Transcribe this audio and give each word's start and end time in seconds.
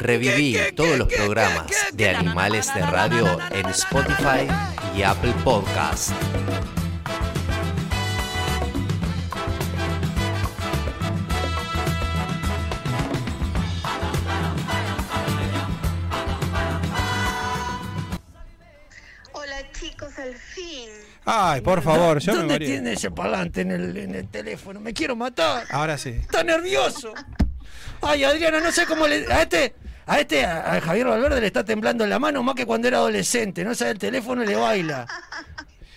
Reviví 0.00 0.56
todos 0.76 0.96
los 0.98 1.08
programas 1.12 1.66
de 1.92 2.10
Animales 2.10 2.72
de 2.74 2.80
Radio 2.82 3.38
en 3.50 3.66
Spotify 3.66 4.46
y 4.96 5.02
Apple 5.02 5.34
Podcast. 5.44 6.12
Hola 19.32 19.56
chicos, 19.72 20.18
al 20.18 20.34
fin. 20.34 20.88
Ay, 21.24 21.60
por 21.60 21.82
favor, 21.82 22.18
yo 22.20 22.32
me 22.32 22.38
¿Dónde 22.38 22.54
moría. 22.54 22.68
tiene 22.68 22.92
ese 22.94 23.10
parlante 23.10 23.60
en 23.60 23.70
el, 23.72 23.96
en 23.96 24.14
el 24.14 24.28
teléfono? 24.28 24.80
Me 24.80 24.92
quiero 24.94 25.14
matar. 25.16 25.64
Ahora 25.70 25.98
sí. 25.98 26.10
Está 26.10 26.42
nervioso. 26.42 27.12
Ay, 28.00 28.24
Adriana, 28.24 28.60
no 28.60 28.72
sé 28.72 28.86
cómo 28.86 29.06
le. 29.06 29.30
A 29.32 29.42
este. 29.42 29.74
A 30.08 30.20
este, 30.20 30.44
a 30.44 30.74
a 30.74 30.80
Javier 30.80 31.06
Valverde 31.06 31.40
le 31.40 31.46
está 31.46 31.64
temblando 31.64 32.06
la 32.06 32.18
mano 32.18 32.42
más 32.42 32.54
que 32.54 32.66
cuando 32.66 32.88
era 32.88 32.96
adolescente. 32.98 33.62
No 33.64 33.74
sabe 33.74 33.92
el 33.92 33.98
teléfono 33.98 34.42
y 34.42 34.46
le 34.46 34.56
baila. 34.56 35.06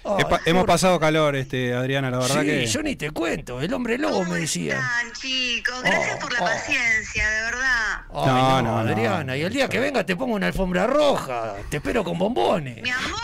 Ay, 0.03 0.15
He 0.17 0.25
pa- 0.25 0.41
hemos 0.45 0.65
pasado 0.65 0.99
calor, 0.99 1.35
este, 1.35 1.75
Adriana, 1.75 2.09
la 2.09 2.17
verdad 2.17 2.41
Sí, 2.41 2.47
que. 2.47 2.65
yo 2.65 2.81
ni 2.81 2.95
te 2.95 3.11
cuento. 3.11 3.61
El 3.61 3.71
hombre 3.71 3.99
lobo 3.99 4.19
¿Cómo 4.19 4.31
me 4.33 4.39
decía. 4.39 4.73
están, 4.73 5.11
chicos? 5.13 5.83
Gracias 5.83 6.15
Oh, 6.15 6.19
por 6.19 6.33
la 6.33 6.39
oh. 6.41 6.45
paciencia, 6.45 7.29
de 7.29 7.41
verdad. 7.43 8.01
Ay, 8.11 8.25
No, 8.25 8.25
no, 8.25 8.61
no, 8.63 8.71
no. 8.71 8.77
Adriana. 8.79 9.37
Y 9.37 9.43
el 9.43 9.53
día 9.53 9.69
que 9.69 9.79
venga 9.79 10.03
te 10.03 10.15
pongo 10.15 10.33
una 10.33 10.47
alfombra 10.47 10.87
roja. 10.87 11.53
Te 11.69 11.77
espero 11.77 12.03
con 12.03 12.17
bombones. 12.17 12.81
Mi 12.81 12.89
amor. 12.89 13.19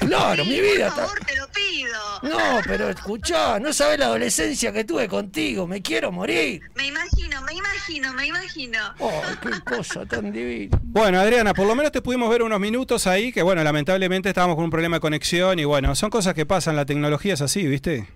Claro, 0.00 0.42
Sí, 0.44 0.48
mi 0.50 0.60
vida 0.60 0.70
Por 0.72 0.80
está- 0.88 1.02
favor, 1.02 1.18
te. 1.26 1.35
No, 2.28 2.60
pero 2.66 2.88
escuchá, 2.88 3.58
no 3.58 3.72
sabes 3.72 3.98
la 3.98 4.06
adolescencia 4.06 4.72
que 4.72 4.84
tuve 4.84 5.08
contigo. 5.08 5.66
Me 5.66 5.82
quiero 5.82 6.12
morir. 6.12 6.62
Me 6.74 6.86
imagino, 6.86 7.42
me 7.42 7.52
imagino, 7.54 8.12
me 8.14 8.26
imagino. 8.26 8.78
Ay, 8.98 9.36
qué 9.42 9.76
cosa 9.76 10.06
tan 10.06 10.32
divina. 10.32 10.78
Bueno, 10.82 11.20
Adriana, 11.20 11.54
por 11.54 11.66
lo 11.66 11.74
menos 11.74 11.92
te 11.92 12.02
pudimos 12.02 12.28
ver 12.30 12.42
unos 12.42 12.60
minutos 12.60 13.06
ahí, 13.06 13.32
que 13.32 13.42
bueno, 13.42 13.62
lamentablemente 13.62 14.28
estábamos 14.28 14.56
con 14.56 14.64
un 14.64 14.70
problema 14.70 14.96
de 14.96 15.00
conexión 15.00 15.58
y 15.58 15.64
bueno, 15.64 15.94
son 15.94 16.10
cosas 16.10 16.34
que 16.34 16.46
pasan, 16.46 16.76
la 16.76 16.86
tecnología 16.86 17.34
es 17.34 17.40
así, 17.40 17.66
¿viste? 17.66 18.08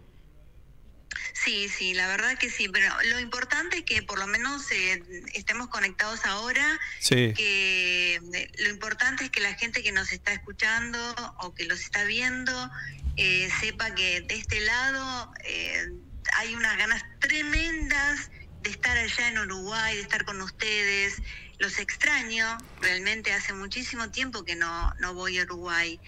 Sí, 1.45 1.69
sí, 1.71 1.95
la 1.95 2.07
verdad 2.07 2.37
que 2.37 2.51
sí, 2.51 2.69
pero 2.69 2.93
lo 3.05 3.19
importante 3.19 3.79
es 3.79 3.85
que 3.85 4.03
por 4.03 4.19
lo 4.19 4.27
menos 4.27 4.71
eh, 4.73 5.03
estemos 5.33 5.69
conectados 5.69 6.25
ahora, 6.27 6.79
Sí. 7.01 7.33
que 7.35 8.17
eh, 8.17 8.51
lo 8.59 8.69
importante 8.69 9.25
es 9.25 9.31
que 9.31 9.41
la 9.41 9.55
gente 9.55 9.83
que 9.83 9.91
nos 9.93 10.13
está 10.13 10.33
escuchando 10.33 10.99
o 11.39 11.55
que 11.55 11.65
los 11.65 11.81
está 11.81 12.05
viendo 12.05 12.71
eh, 13.17 13.49
sepa 13.61 13.95
que 13.95 14.21
de 14.21 14.35
este 14.35 14.61
lado 14.61 15.33
eh, 15.45 15.89
hay 16.37 16.55
unas 16.55 16.77
ganas 16.77 17.03
tremendas 17.21 18.31
de 18.63 18.71
estar 18.71 18.97
allá 18.99 19.29
en 19.29 19.39
Uruguay, 19.39 19.97
de 19.97 20.03
estar 20.03 20.25
con 20.25 20.41
ustedes. 20.43 21.23
Los 21.59 21.79
extraño, 21.79 22.59
realmente 22.81 23.33
hace 23.33 23.53
muchísimo 23.55 24.11
tiempo 24.11 24.45
que 24.45 24.57
no, 24.57 24.93
no 25.01 25.15
voy 25.15 25.39
a 25.39 25.43
Uruguay. 25.45 25.99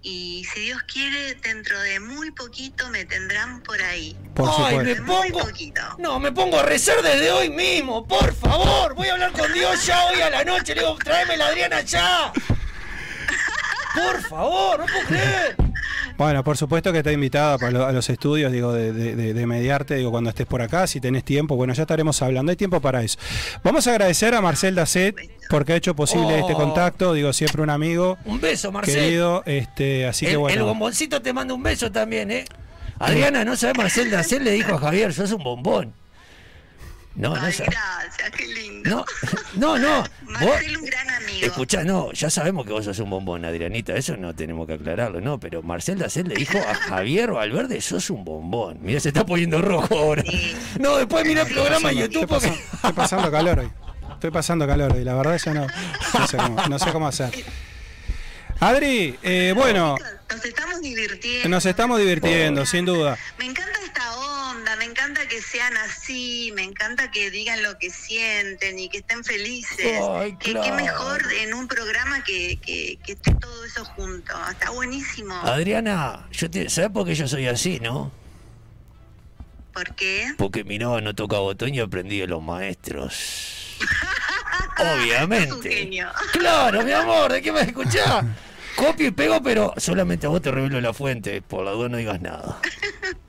Y 0.00 0.44
si 0.54 0.60
Dios 0.60 0.82
quiere, 0.84 1.34
dentro 1.34 1.78
de 1.80 1.98
muy 1.98 2.30
poquito 2.30 2.88
me 2.90 3.04
tendrán 3.04 3.60
por 3.62 3.82
ahí. 3.82 4.16
Por 4.34 4.48
Ay, 4.58 4.78
me 4.78 5.00
muy 5.00 5.30
pongo. 5.32 5.46
poquito. 5.46 5.82
No, 5.98 6.20
me 6.20 6.30
pongo 6.30 6.60
a 6.60 6.62
rezar 6.62 7.02
desde 7.02 7.30
hoy 7.32 7.50
mismo, 7.50 8.06
por 8.06 8.32
favor. 8.34 8.94
Voy 8.94 9.08
a 9.08 9.14
hablar 9.14 9.32
con 9.32 9.52
Dios 9.52 9.84
ya 9.84 10.04
hoy 10.06 10.20
a 10.20 10.30
la 10.30 10.44
noche. 10.44 10.74
Le 10.74 10.82
digo, 10.82 10.96
tráeme 11.02 11.36
la 11.36 11.48
Adriana 11.48 11.80
ya. 11.80 12.32
Por 13.94 14.22
favor, 14.28 14.78
no 14.80 14.86
puedo 14.86 15.06
creer. 15.06 15.56
Bueno, 16.18 16.42
por 16.44 16.56
supuesto 16.56 16.90
que 16.92 16.98
está 16.98 17.12
invitada 17.12 17.54
a 17.54 17.92
los 17.92 18.10
estudios, 18.10 18.50
digo, 18.52 18.72
de, 18.72 18.92
de- 18.92 19.32
de- 19.32 19.46
mediarte, 19.46 19.94
digo, 19.94 20.10
cuando 20.10 20.30
estés 20.30 20.46
por 20.46 20.60
acá, 20.60 20.86
si 20.88 21.00
tenés 21.00 21.22
tiempo, 21.24 21.54
bueno, 21.56 21.72
ya 21.72 21.82
estaremos 21.84 22.20
hablando, 22.22 22.50
hay 22.50 22.56
tiempo 22.56 22.80
para 22.80 23.02
eso. 23.04 23.18
Vamos 23.62 23.86
a 23.86 23.92
agradecer 23.92 24.34
a 24.34 24.40
Marcel 24.40 24.74
Dacet 24.74 25.14
porque 25.48 25.72
ha 25.74 25.76
hecho 25.76 25.94
posible 25.94 26.34
Oh. 26.34 26.38
este 26.38 26.54
contacto, 26.54 27.12
digo, 27.14 27.32
siempre 27.32 27.62
un 27.62 27.70
amigo 27.70 28.18
Un 28.24 28.40
beso, 28.40 28.72
Marcel. 28.72 28.94
querido, 28.96 29.42
este, 29.46 30.06
así 30.06 30.24
el, 30.26 30.30
que 30.30 30.34
el 30.34 30.38
bueno. 30.40 30.64
bomboncito 30.66 31.22
te 31.22 31.32
manda 31.32 31.54
un 31.54 31.62
beso 31.62 31.90
también, 31.92 32.30
¿eh? 32.32 32.44
Adriana, 32.98 33.44
no 33.44 33.54
sabe 33.56 33.74
Marcel 33.74 34.10
Dacel 34.10 34.42
le 34.42 34.50
dijo 34.50 34.74
a 34.74 34.78
Javier, 34.78 35.14
sos 35.14 35.30
un 35.30 35.44
bombón. 35.44 35.94
No, 37.18 37.34
no 37.34 37.42
Ay, 37.44 37.52
sabe. 37.52 37.70
gracias, 37.70 38.30
qué 38.30 38.46
lindo. 38.46 39.04
No, 39.56 39.76
no, 39.76 39.78
no. 39.78 40.02
Vos, 40.22 40.40
Marcel, 40.40 40.76
un 40.76 40.84
gran 40.84 41.10
amigo. 41.10 41.46
escuchá, 41.46 41.82
no, 41.82 42.12
ya 42.12 42.30
sabemos 42.30 42.64
que 42.64 42.72
vos 42.72 42.84
sos 42.84 42.98
un 43.00 43.10
bombón, 43.10 43.44
Adrianita, 43.44 43.94
eso 43.96 44.16
no 44.16 44.34
tenemos 44.36 44.66
que 44.68 44.74
aclararlo, 44.74 45.20
¿no? 45.20 45.40
Pero 45.40 45.62
Marcel 45.62 45.98
Dacel 45.98 46.28
le 46.28 46.36
dijo 46.36 46.58
a 46.58 46.74
Javier 46.88 47.32
Valverde, 47.32 47.80
sos 47.80 48.08
un 48.10 48.24
bombón. 48.24 48.78
Mira, 48.82 49.00
se 49.00 49.08
está 49.08 49.26
poniendo 49.26 49.60
rojo 49.60 49.98
ahora. 49.98 50.22
Sí. 50.22 50.54
No, 50.78 50.96
después 50.96 51.26
mira 51.26 51.42
el 51.42 51.52
programa 51.52 51.90
en 51.90 51.98
Estoy 51.98 52.14
YouTube 52.20 52.28
porque... 52.28 52.48
estoy 52.48 52.92
pasando 52.92 53.30
calor 53.32 53.58
hoy. 53.58 53.70
Estoy 54.12 54.30
pasando 54.30 54.66
calor 54.66 54.92
hoy, 54.92 55.02
la 55.04 55.14
verdad 55.14 55.40
yo 55.44 55.54
no, 55.54 55.66
no, 56.18 56.26
sé, 56.28 56.36
cómo, 56.36 56.66
no 56.68 56.78
sé 56.78 56.92
cómo 56.92 57.08
hacer. 57.08 57.30
Adri, 58.60 59.16
eh, 59.22 59.52
bueno, 59.56 59.96
Nos 60.30 60.44
estamos 60.44 60.80
divirtiendo. 60.80 61.48
nos 61.48 61.66
estamos 61.66 61.98
divirtiendo, 61.98 62.66
sin 62.66 62.84
duda. 62.84 63.16
Me 63.38 63.44
encanta 63.44 63.78
esta 63.84 64.16
onda, 64.18 64.74
me 64.76 64.84
encanta 64.84 65.17
que 65.28 65.40
sean 65.42 65.76
así, 65.76 66.52
me 66.54 66.62
encanta 66.64 67.10
que 67.10 67.30
digan 67.30 67.62
lo 67.62 67.78
que 67.78 67.90
sienten 67.90 68.78
y 68.78 68.88
que 68.88 68.98
estén 68.98 69.22
felices. 69.24 70.00
Ay, 70.10 70.36
Que 70.38 70.52
claro. 70.52 70.66
qué 70.76 70.82
mejor 70.82 71.32
en 71.34 71.54
un 71.54 71.68
programa 71.68 72.24
que, 72.24 72.58
que, 72.60 72.98
que 73.04 73.12
esté 73.12 73.34
todo 73.34 73.64
eso 73.64 73.84
junto. 73.84 74.34
Está 74.50 74.70
buenísimo. 74.70 75.34
Adriana, 75.34 76.26
yo 76.32 76.50
te, 76.50 76.68
¿sabes 76.68 76.90
por 76.90 77.06
qué 77.06 77.14
yo 77.14 77.28
soy 77.28 77.46
así, 77.46 77.78
no? 77.80 78.10
¿Por 79.72 79.94
qué? 79.94 80.34
Porque 80.36 80.64
miraba 80.64 81.00
no 81.00 81.14
toca 81.14 81.38
botón 81.38 81.72
y 81.74 81.80
aprendí 81.80 82.18
de 82.18 82.26
los 82.26 82.42
maestros. 82.42 83.76
Obviamente. 84.78 85.90
Claro, 86.32 86.82
mi 86.82 86.92
amor, 86.92 87.32
¿de 87.32 87.42
qué 87.42 87.52
me 87.52 87.60
escuchás? 87.60 88.24
Copio 88.76 89.08
y 89.08 89.10
pego, 89.10 89.42
pero 89.42 89.74
solamente 89.76 90.26
a 90.26 90.30
vos 90.30 90.40
te 90.40 90.50
revelo 90.50 90.80
la 90.80 90.92
fuente. 90.92 91.42
Por 91.42 91.64
la 91.64 91.72
duda 91.72 91.88
no 91.88 91.96
digas 91.96 92.20
nada. 92.20 92.60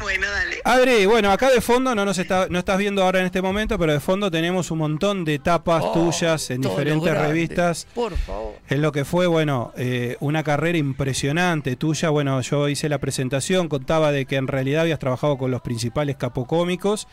Bueno, 0.00 0.26
dale. 0.30 0.56
Adri, 0.64 1.06
bueno, 1.06 1.30
acá 1.30 1.50
de 1.50 1.60
fondo 1.60 1.94
no 1.94 2.04
nos 2.04 2.18
está, 2.18 2.46
no 2.48 2.58
estás 2.58 2.78
viendo 2.78 3.02
ahora 3.02 3.20
en 3.20 3.26
este 3.26 3.42
momento, 3.42 3.78
pero 3.78 3.92
de 3.92 4.00
fondo 4.00 4.30
tenemos 4.30 4.70
un 4.70 4.78
montón 4.78 5.24
de 5.24 5.38
tapas 5.38 5.82
Oh, 5.84 5.92
tuyas 5.92 6.50
en 6.50 6.60
diferentes 6.62 7.10
grande. 7.12 7.28
revistas. 7.28 7.86
Por 7.94 8.16
favor. 8.16 8.54
En 8.68 8.82
lo 8.82 8.92
que 8.92 9.04
fue, 9.04 9.26
bueno, 9.26 9.72
eh, 9.76 10.16
una 10.20 10.42
carrera 10.42 10.78
impresionante 10.78 11.76
tuya. 11.76 12.10
Bueno, 12.10 12.40
yo 12.40 12.68
hice 12.68 12.88
la 12.88 12.98
presentación, 12.98 13.68
contaba 13.68 14.12
de 14.12 14.26
que 14.26 14.36
en 14.36 14.46
realidad 14.46 14.82
habías 14.82 14.98
trabajado 14.98 15.36
con 15.38 15.50
los 15.50 15.60
principales 15.60 16.16
capocómicos 16.16 17.06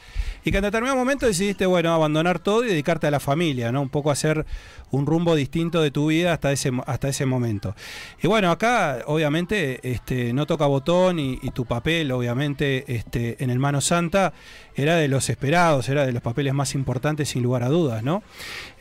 y 0.45 0.51
que 0.51 0.57
en 0.57 0.63
determinado 0.63 0.97
momento 0.97 1.25
decidiste, 1.25 1.65
bueno, 1.65 1.93
abandonar 1.93 2.39
todo 2.39 2.63
y 2.63 2.69
dedicarte 2.69 3.07
a 3.07 3.11
la 3.11 3.19
familia, 3.19 3.71
¿no? 3.71 3.81
Un 3.81 3.89
poco 3.89 4.11
hacer 4.11 4.45
un 4.91 5.05
rumbo 5.05 5.35
distinto 5.35 5.81
de 5.81 5.91
tu 5.91 6.07
vida 6.07 6.31
hasta 6.33 6.51
ese, 6.51 6.71
hasta 6.85 7.09
ese 7.09 7.25
momento. 7.25 7.75
Y 8.21 8.27
bueno, 8.27 8.51
acá 8.51 8.99
obviamente 9.05 9.79
este, 9.83 10.31
no 10.33 10.45
toca 10.45 10.65
botón 10.65 11.19
y, 11.19 11.39
y 11.41 11.49
tu 11.51 11.65
papel, 11.65 12.11
obviamente, 12.11 12.76
este, 12.87 13.43
en 13.43 13.49
el 13.49 13.59
Mano 13.59 13.81
Santa 13.81 14.33
era 14.75 14.95
de 14.95 15.07
los 15.07 15.29
esperados, 15.29 15.89
era 15.89 16.05
de 16.05 16.11
los 16.11 16.21
papeles 16.21 16.53
más 16.53 16.75
importantes 16.75 17.29
sin 17.29 17.43
lugar 17.43 17.63
a 17.63 17.69
dudas, 17.69 18.03
¿no? 18.03 18.23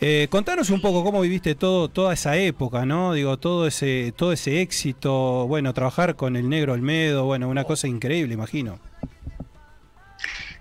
Eh, 0.00 0.28
contanos 0.30 0.70
un 0.70 0.80
poco 0.80 1.04
cómo 1.04 1.20
viviste 1.20 1.54
todo, 1.54 1.88
toda 1.88 2.12
esa 2.12 2.36
época, 2.36 2.84
¿no? 2.86 3.14
Digo, 3.14 3.38
todo 3.38 3.66
ese, 3.66 4.12
todo 4.16 4.32
ese 4.32 4.60
éxito, 4.60 5.46
bueno, 5.46 5.72
trabajar 5.74 6.16
con 6.16 6.36
el 6.36 6.48
negro 6.48 6.74
Olmedo, 6.74 7.24
bueno, 7.24 7.48
una 7.48 7.64
cosa 7.64 7.88
increíble, 7.88 8.34
imagino. 8.34 8.78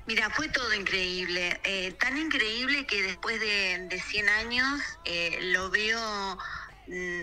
Mira, 0.07 0.29
fue 0.29 0.47
todo 0.49 0.71
increíble. 0.73 1.59
Eh, 1.63 1.91
tan 1.99 2.15
increíble 2.17 2.85
que 2.85 3.01
después 3.01 3.39
de, 3.39 3.87
de 3.89 3.99
100 3.99 4.29
años 4.29 4.79
eh, 5.03 5.39
lo 5.53 5.71
veo, 5.71 6.37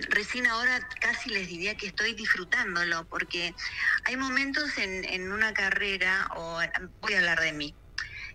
recién 0.09 0.47
ahora 0.47 0.87
casi 1.01 1.31
les 1.31 1.49
diría 1.49 1.77
que 1.77 1.87
estoy 1.87 2.15
disfrutándolo, 2.15 3.05
porque 3.05 3.55
hay 4.05 4.17
momentos 4.17 4.77
en, 4.79 5.05
en 5.05 5.33
una 5.33 5.53
carrera, 5.55 6.29
o 6.37 6.61
voy 7.01 7.15
a 7.15 7.19
hablar 7.19 7.41
de 7.41 7.53
mí, 7.53 7.75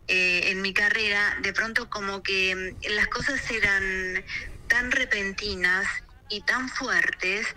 eh, 0.07 0.51
en 0.51 0.61
mi 0.61 0.73
carrera, 0.73 1.37
de 1.41 1.51
pronto 1.51 1.89
como 1.89 2.23
que 2.23 2.55
mm, 2.55 2.93
las 2.95 3.07
cosas 3.07 3.39
eran 3.51 4.23
tan 4.67 4.91
repentinas 4.91 5.85
y 6.29 6.41
tan 6.41 6.69
fuertes 6.69 7.47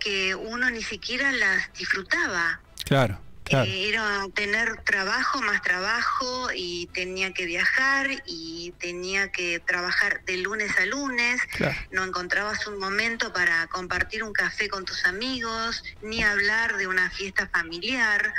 que 0.00 0.34
uno 0.34 0.70
ni 0.70 0.82
siquiera 0.82 1.32
las 1.32 1.72
disfrutaba. 1.74 2.60
Claro, 2.84 3.20
claro. 3.48 3.70
Eh, 3.70 3.88
era 3.88 4.26
tener 4.34 4.82
trabajo 4.84 5.40
más 5.42 5.62
trabajo 5.62 6.48
y 6.54 6.86
tenía 6.92 7.32
que 7.32 7.46
viajar 7.46 8.08
y 8.26 8.72
tenía 8.78 9.30
que 9.30 9.60
trabajar 9.60 10.24
de 10.24 10.38
lunes 10.38 10.78
a 10.78 10.86
lunes. 10.86 11.40
Claro. 11.56 11.76
No 11.90 12.04
encontrabas 12.04 12.66
un 12.66 12.78
momento 12.78 13.32
para 13.32 13.66
compartir 13.68 14.22
un 14.22 14.32
café 14.32 14.68
con 14.68 14.84
tus 14.84 15.04
amigos, 15.04 15.82
ni 16.02 16.22
hablar 16.22 16.76
de 16.76 16.86
una 16.86 17.10
fiesta 17.10 17.48
familiar 17.48 18.32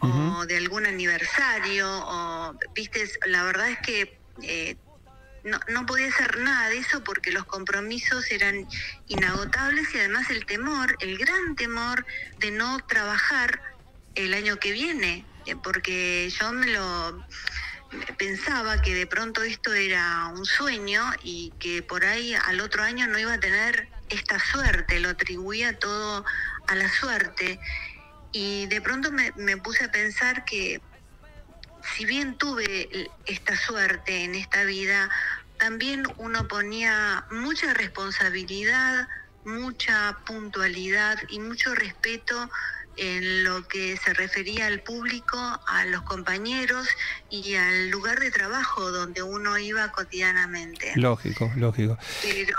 o 0.00 0.46
de 0.46 0.56
algún 0.56 0.86
aniversario. 0.86 1.88
O, 1.88 2.58
viste, 2.74 3.08
la 3.26 3.44
verdad 3.44 3.70
es 3.70 3.78
que 3.78 4.20
eh, 4.42 4.76
no, 5.44 5.58
no 5.68 5.86
podía 5.86 6.08
hacer 6.08 6.38
nada 6.38 6.68
de 6.68 6.78
eso 6.78 7.02
porque 7.04 7.32
los 7.32 7.44
compromisos 7.44 8.30
eran 8.30 8.66
inagotables 9.08 9.94
y 9.94 9.98
además 9.98 10.30
el 10.30 10.46
temor, 10.46 10.96
el 11.00 11.18
gran 11.18 11.56
temor 11.56 12.06
de 12.38 12.50
no 12.50 12.78
trabajar 12.86 13.60
el 14.14 14.34
año 14.34 14.56
que 14.58 14.72
viene, 14.72 15.24
eh, 15.46 15.56
porque 15.62 16.30
yo 16.30 16.52
me 16.52 16.66
lo 16.66 17.24
pensaba 18.16 18.80
que 18.80 18.94
de 18.94 19.06
pronto 19.06 19.42
esto 19.42 19.72
era 19.74 20.28
un 20.28 20.46
sueño 20.46 21.02
y 21.22 21.52
que 21.58 21.82
por 21.82 22.04
ahí 22.04 22.34
al 22.34 22.60
otro 22.60 22.82
año 22.82 23.06
no 23.06 23.18
iba 23.18 23.34
a 23.34 23.40
tener 23.40 23.88
esta 24.08 24.38
suerte, 24.38 25.00
lo 25.00 25.10
atribuía 25.10 25.78
todo 25.78 26.24
a 26.68 26.74
la 26.74 26.88
suerte. 26.88 27.58
Y 28.32 28.66
de 28.66 28.80
pronto 28.80 29.12
me, 29.12 29.32
me 29.36 29.58
puse 29.58 29.84
a 29.84 29.90
pensar 29.90 30.44
que 30.44 30.80
si 31.94 32.04
bien 32.06 32.38
tuve 32.38 33.10
esta 33.26 33.56
suerte 33.56 34.24
en 34.24 34.34
esta 34.34 34.64
vida, 34.64 35.10
también 35.58 36.04
uno 36.16 36.48
ponía 36.48 37.26
mucha 37.30 37.74
responsabilidad, 37.74 39.08
mucha 39.44 40.18
puntualidad 40.24 41.18
y 41.28 41.40
mucho 41.40 41.74
respeto 41.74 42.50
en 42.96 43.44
lo 43.44 43.66
que 43.68 43.96
se 43.96 44.12
refería 44.14 44.66
al 44.66 44.80
público, 44.80 45.36
a 45.66 45.84
los 45.86 46.02
compañeros 46.02 46.88
y 47.30 47.54
al 47.54 47.88
lugar 47.90 48.20
de 48.20 48.30
trabajo 48.30 48.90
donde 48.90 49.22
uno 49.22 49.58
iba 49.58 49.90
cotidianamente. 49.92 50.92
Lógico, 50.96 51.50
lógico. 51.56 51.98
Pero, 52.22 52.56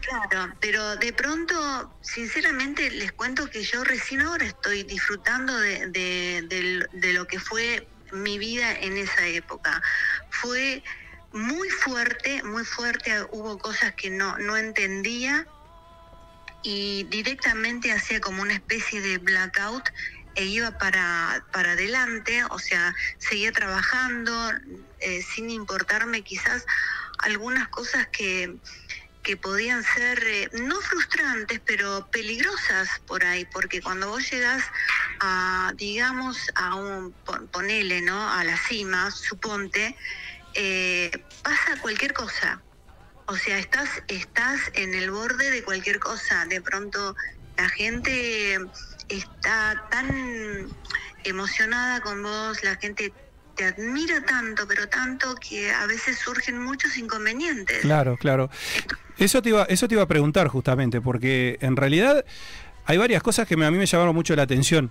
claro, 0.00 0.54
pero 0.60 0.96
de 0.96 1.12
pronto, 1.12 1.94
sinceramente, 2.00 2.90
les 2.90 3.12
cuento 3.12 3.50
que 3.50 3.62
yo 3.62 3.84
recién 3.84 4.22
ahora 4.22 4.46
estoy 4.46 4.82
disfrutando 4.84 5.58
de, 5.58 5.88
de, 5.88 6.86
de 6.92 7.12
lo 7.12 7.26
que 7.26 7.38
fue 7.38 7.88
mi 8.12 8.38
vida 8.38 8.72
en 8.72 8.96
esa 8.96 9.26
época. 9.26 9.82
Fue 10.30 10.82
muy 11.32 11.68
fuerte, 11.68 12.42
muy 12.42 12.64
fuerte, 12.64 13.12
hubo 13.30 13.58
cosas 13.58 13.94
que 13.94 14.10
no, 14.10 14.38
no 14.38 14.56
entendía 14.56 15.46
y 16.68 17.04
directamente 17.04 17.92
hacía 17.92 18.20
como 18.20 18.42
una 18.42 18.54
especie 18.54 19.00
de 19.00 19.18
blackout 19.18 19.88
e 20.34 20.46
iba 20.46 20.76
para, 20.76 21.46
para 21.52 21.72
adelante, 21.72 22.42
o 22.50 22.58
sea, 22.58 22.92
seguía 23.18 23.52
trabajando 23.52 24.50
eh, 24.98 25.22
sin 25.22 25.50
importarme 25.50 26.22
quizás 26.22 26.66
algunas 27.18 27.68
cosas 27.68 28.08
que, 28.08 28.56
que 29.22 29.36
podían 29.36 29.84
ser 29.84 30.18
eh, 30.24 30.50
no 30.54 30.80
frustrantes, 30.80 31.60
pero 31.64 32.08
peligrosas 32.10 32.88
por 33.06 33.24
ahí, 33.24 33.44
porque 33.44 33.80
cuando 33.80 34.08
vos 34.08 34.28
llegas 34.28 34.64
a, 35.20 35.72
digamos, 35.76 36.36
a 36.56 36.74
un, 36.74 37.12
ponele, 37.52 38.02
¿no? 38.02 38.28
A 38.28 38.42
la 38.42 38.56
cima, 38.56 39.12
suponte, 39.12 39.96
eh, 40.54 41.12
pasa 41.44 41.80
cualquier 41.80 42.12
cosa. 42.12 42.60
O 43.26 43.36
sea, 43.36 43.58
estás, 43.58 43.88
estás 44.08 44.60
en 44.74 44.94
el 44.94 45.10
borde 45.10 45.50
de 45.50 45.62
cualquier 45.62 45.98
cosa. 45.98 46.46
De 46.46 46.60
pronto 46.60 47.16
la 47.56 47.68
gente 47.68 48.58
está 49.08 49.86
tan 49.90 50.68
emocionada 51.24 52.00
con 52.00 52.22
vos, 52.22 52.62
la 52.62 52.76
gente 52.76 53.12
te 53.56 53.64
admira 53.64 54.22
tanto, 54.22 54.66
pero 54.68 54.88
tanto 54.88 55.34
que 55.36 55.72
a 55.72 55.86
veces 55.86 56.18
surgen 56.18 56.62
muchos 56.62 56.96
inconvenientes. 56.98 57.80
Claro, 57.80 58.16
claro. 58.16 58.50
Eso 59.18 59.40
te 59.42 59.48
iba, 59.48 59.64
eso 59.64 59.88
te 59.88 59.94
iba 59.94 60.02
a 60.02 60.08
preguntar 60.08 60.48
justamente, 60.48 61.00
porque 61.00 61.58
en 61.62 61.74
realidad 61.74 62.24
hay 62.84 62.98
varias 62.98 63.22
cosas 63.22 63.48
que 63.48 63.54
a 63.54 63.70
mí 63.70 63.78
me 63.78 63.86
llamaron 63.86 64.14
mucho 64.14 64.36
la 64.36 64.42
atención. 64.42 64.90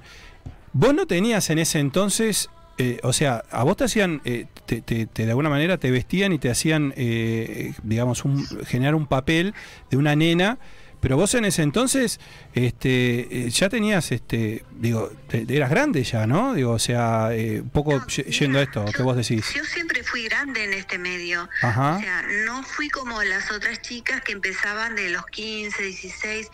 Vos 0.74 0.94
no 0.94 1.06
tenías 1.06 1.50
en 1.52 1.60
ese 1.60 1.80
entonces 1.80 2.50
eh, 2.78 3.00
o 3.04 3.14
sea, 3.14 3.44
a 3.52 3.64
vos 3.64 3.78
te 3.78 3.86
hacían, 3.86 4.22
eh, 4.26 4.48
te, 4.66 4.82
de 4.82 5.30
alguna 5.30 5.50
manera 5.50 5.78
te 5.78 5.92
vestían 5.92 6.34
y 6.34 6.40
te 6.40 6.50
hacían, 6.50 6.94
eh, 6.98 7.74
digamos, 7.84 8.26
un, 8.26 8.46
generar 8.66 8.96
un 8.96 9.08
papel 9.08 9.54
de 9.90 9.96
una 9.98 10.16
nena, 10.16 10.58
pero 11.00 11.16
vos 11.16 11.36
en 11.36 11.46
ese 11.46 11.62
entonces 11.62 12.20
este, 12.54 13.50
ya 13.50 13.70
tenías, 13.70 14.12
este, 14.12 14.66
digo, 14.72 15.10
eras 15.32 15.70
grande 15.70 16.04
ya, 16.04 16.28
¿no? 16.28 16.54
Digo, 16.54 16.72
o 16.72 16.80
sea, 16.80 17.30
un 17.32 17.70
poco 17.70 18.06
yendo 18.08 18.60
a 18.60 18.64
esto, 18.64 18.84
que 18.86 19.04
vos 19.04 19.16
decís. 19.16 19.54
Yo 19.56 19.64
siempre 19.64 20.04
fui 20.04 20.24
grande 20.26 20.64
en 20.64 20.74
este 20.74 20.98
medio. 20.98 21.48
O 21.62 21.72
sea, 21.72 22.26
no 22.46 22.64
fui 22.64 22.90
como 22.90 23.22
las 23.24 23.52
otras 23.52 23.82
chicas 23.84 24.22
que 24.22 24.32
empezaban 24.32 24.96
de 24.96 25.10
los 25.10 25.26
15, 25.28 25.82
16. 25.82 26.50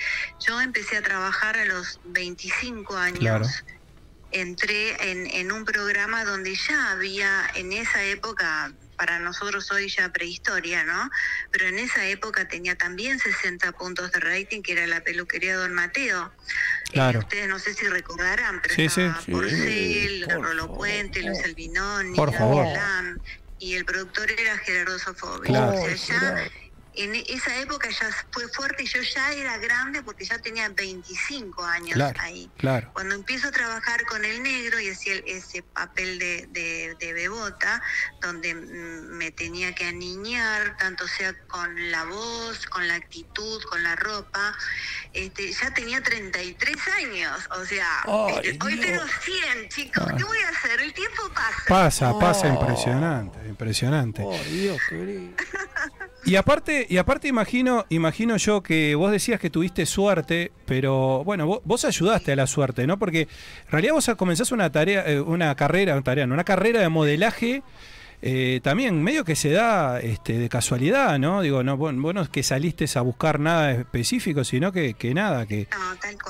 Yo 0.45 0.59
empecé 0.59 0.97
a 0.97 1.01
trabajar 1.01 1.55
a 1.55 1.65
los 1.65 2.01
25 2.05 2.97
años. 2.97 3.19
Claro 3.19 3.45
entré 4.31 5.11
en, 5.11 5.27
en 5.27 5.51
un 5.51 5.65
programa 5.65 6.23
donde 6.25 6.55
ya 6.55 6.91
había 6.91 7.49
en 7.55 7.73
esa 7.73 8.03
época 8.03 8.73
para 9.01 9.17
nosotros 9.17 9.71
hoy 9.71 9.89
ya 9.89 10.13
prehistoria, 10.13 10.83
¿no? 10.83 11.09
Pero 11.49 11.65
en 11.65 11.79
esa 11.79 12.05
época 12.05 12.47
tenía 12.47 12.75
también 12.75 13.17
60 13.17 13.71
puntos 13.71 14.11
de 14.11 14.19
rating, 14.19 14.61
que 14.61 14.73
era 14.73 14.85
la 14.85 15.01
peluquería 15.01 15.57
Don 15.57 15.73
Mateo. 15.73 16.31
Eh, 16.35 16.91
claro. 16.93 17.19
ustedes 17.19 17.47
no 17.47 17.57
sé 17.57 17.73
si 17.73 17.87
recordarán, 17.87 18.61
pero 18.61 18.75
sí, 18.75 19.31
Porcel, 19.31 20.27
Rolo 20.29 20.75
Puente, 20.75 21.23
Luis 21.23 21.43
Albinoni, 21.43 22.15
Por 22.15 22.31
favor. 22.31 22.67
y 23.57 23.73
el 23.73 23.85
productor 23.85 24.29
era 24.29 24.55
Gerardo 24.59 24.99
Sofovich. 24.99 25.47
Claro, 25.47 25.73
o 25.73 25.83
sea, 25.83 25.95
ya 25.95 26.51
en 26.93 27.15
esa 27.15 27.57
época 27.61 27.89
ya 27.89 28.09
fue 28.31 28.47
fuerte 28.49 28.83
y 28.83 28.85
yo 28.85 29.01
ya 29.01 29.31
era 29.31 29.57
grande 29.57 30.03
porque 30.03 30.25
ya 30.25 30.37
tenía 30.39 30.67
25 30.69 31.63
años 31.63 31.97
ahí. 32.19 32.49
Claro. 32.57 32.89
Cuando 32.93 33.15
empiezo 33.15 33.47
a 33.47 33.51
trabajar 33.51 34.05
con 34.05 34.25
el 34.25 34.43
negro 34.43 34.79
y 34.79 34.89
hacía 34.89 35.15
ese 35.25 35.63
papel 35.63 36.19
de, 36.19 36.47
de, 36.99 37.13
bebota, 37.13 37.81
donde 38.21 38.53
me 38.53 39.31
tenía 39.31 39.73
que 39.73 39.85
aniñar, 39.85 40.75
tanto 40.77 41.07
sea 41.07 41.33
con 41.47 41.91
la 41.91 42.05
voz, 42.05 42.65
con 42.67 42.87
la 42.87 42.95
actitud, 42.95 43.61
con 43.69 43.83
la 43.83 43.95
ropa, 43.95 44.53
este, 45.13 45.51
ya 45.51 45.73
tenía 45.73 46.01
33 46.01 46.75
años. 47.03 47.49
O 47.51 47.65
sea, 47.65 48.03
este, 48.43 48.65
hoy 48.65 48.79
tengo 48.79 49.03
100, 49.21 49.69
chicos. 49.69 50.05
¿Qué 50.17 50.23
voy 50.23 50.37
a 50.39 50.49
hacer? 50.49 50.81
El 50.81 50.93
tiempo 50.93 51.29
pasa. 51.33 51.63
Pasa, 51.67 52.19
pasa, 52.19 52.47
impresionante, 52.47 53.39
impresionante. 53.47 54.21
Oh, 54.25 54.37
Dios, 54.49 54.77
querido. 54.89 55.35
Y 56.25 56.35
aparte, 56.35 56.85
y 56.87 56.97
aparte 56.97 57.27
imagino, 57.27 57.85
imagino 57.89 58.37
yo 58.37 58.61
que 58.61 58.93
vos 58.95 59.11
decías 59.11 59.39
que 59.39 59.49
tuviste 59.49 59.85
suerte, 59.85 60.51
pero 60.65 61.23
bueno, 61.23 61.61
vos, 61.63 61.85
ayudaste 61.85 62.31
a 62.33 62.35
la 62.35 62.47
suerte, 62.47 62.85
¿no? 62.85 62.99
Porque 62.99 63.21
en 63.21 63.71
realidad 63.71 63.93
vos 63.93 64.09
comenzás 64.17 64.51
una 64.51 64.71
tarea, 64.71 65.03
eh, 65.07 65.19
una 65.19 65.55
carrera, 65.55 65.93
una 65.93 66.03
tarea, 66.03 66.25
una 66.25 66.43
carrera 66.43 66.79
de 66.81 66.89
modelaje. 66.89 67.63
Eh, 68.23 68.59
también 68.61 69.01
medio 69.01 69.25
que 69.25 69.35
se 69.35 69.49
da 69.49 69.99
este, 69.99 70.37
de 70.37 70.47
casualidad, 70.47 71.17
¿no? 71.17 71.41
Digo, 71.41 71.63
no, 71.63 71.75
vos, 71.75 71.91
no 71.91 72.21
es 72.21 72.29
que 72.29 72.43
saliste 72.43 72.85
a 72.93 73.01
buscar 73.01 73.39
nada 73.39 73.71
específico, 73.71 74.43
sino 74.43 74.71
que, 74.71 74.93
que 74.93 75.15
nada, 75.15 75.47
que 75.47 75.67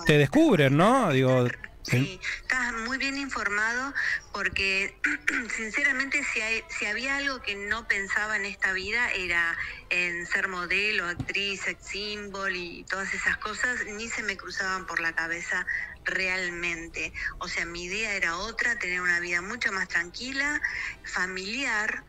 te 0.06 0.18
descubren, 0.18 0.78
¿no? 0.78 1.12
Digo, 1.12 1.48
Sí, 1.84 2.22
estás 2.42 2.74
muy 2.74 2.98
bien 2.98 3.18
informado 3.18 3.94
porque 4.32 5.00
sinceramente 5.56 6.24
si, 6.24 6.42
si 6.70 6.86
había 6.86 7.18
algo 7.18 7.42
que 7.42 7.56
no 7.56 7.88
pensaba 7.88 8.36
en 8.36 8.46
esta 8.46 8.72
vida 8.74 9.12
era 9.12 9.58
en 9.90 10.26
ser 10.28 10.48
modelo, 10.48 11.08
actriz, 11.08 11.62
sex 11.62 11.84
symbol 11.84 12.56
y 12.56 12.86
todas 12.86 13.14
esas 13.14 13.38
cosas, 13.38 13.86
ni 13.86 14.10
se 14.10 14.24
me 14.24 14.38
cruzaban 14.38 14.86
por 14.86 15.00
la 15.00 15.14
cabeza 15.14 15.66
realmente. 16.06 17.14
O 17.40 17.48
sea, 17.48 17.66
mi 17.66 17.86
idea 17.86 18.14
era 18.16 18.38
otra, 18.38 18.78
tener 18.78 19.02
una 19.02 19.20
vida 19.20 19.42
mucho 19.42 19.72
más 19.72 19.88
tranquila, 19.88 20.62
familiar. 21.04 22.06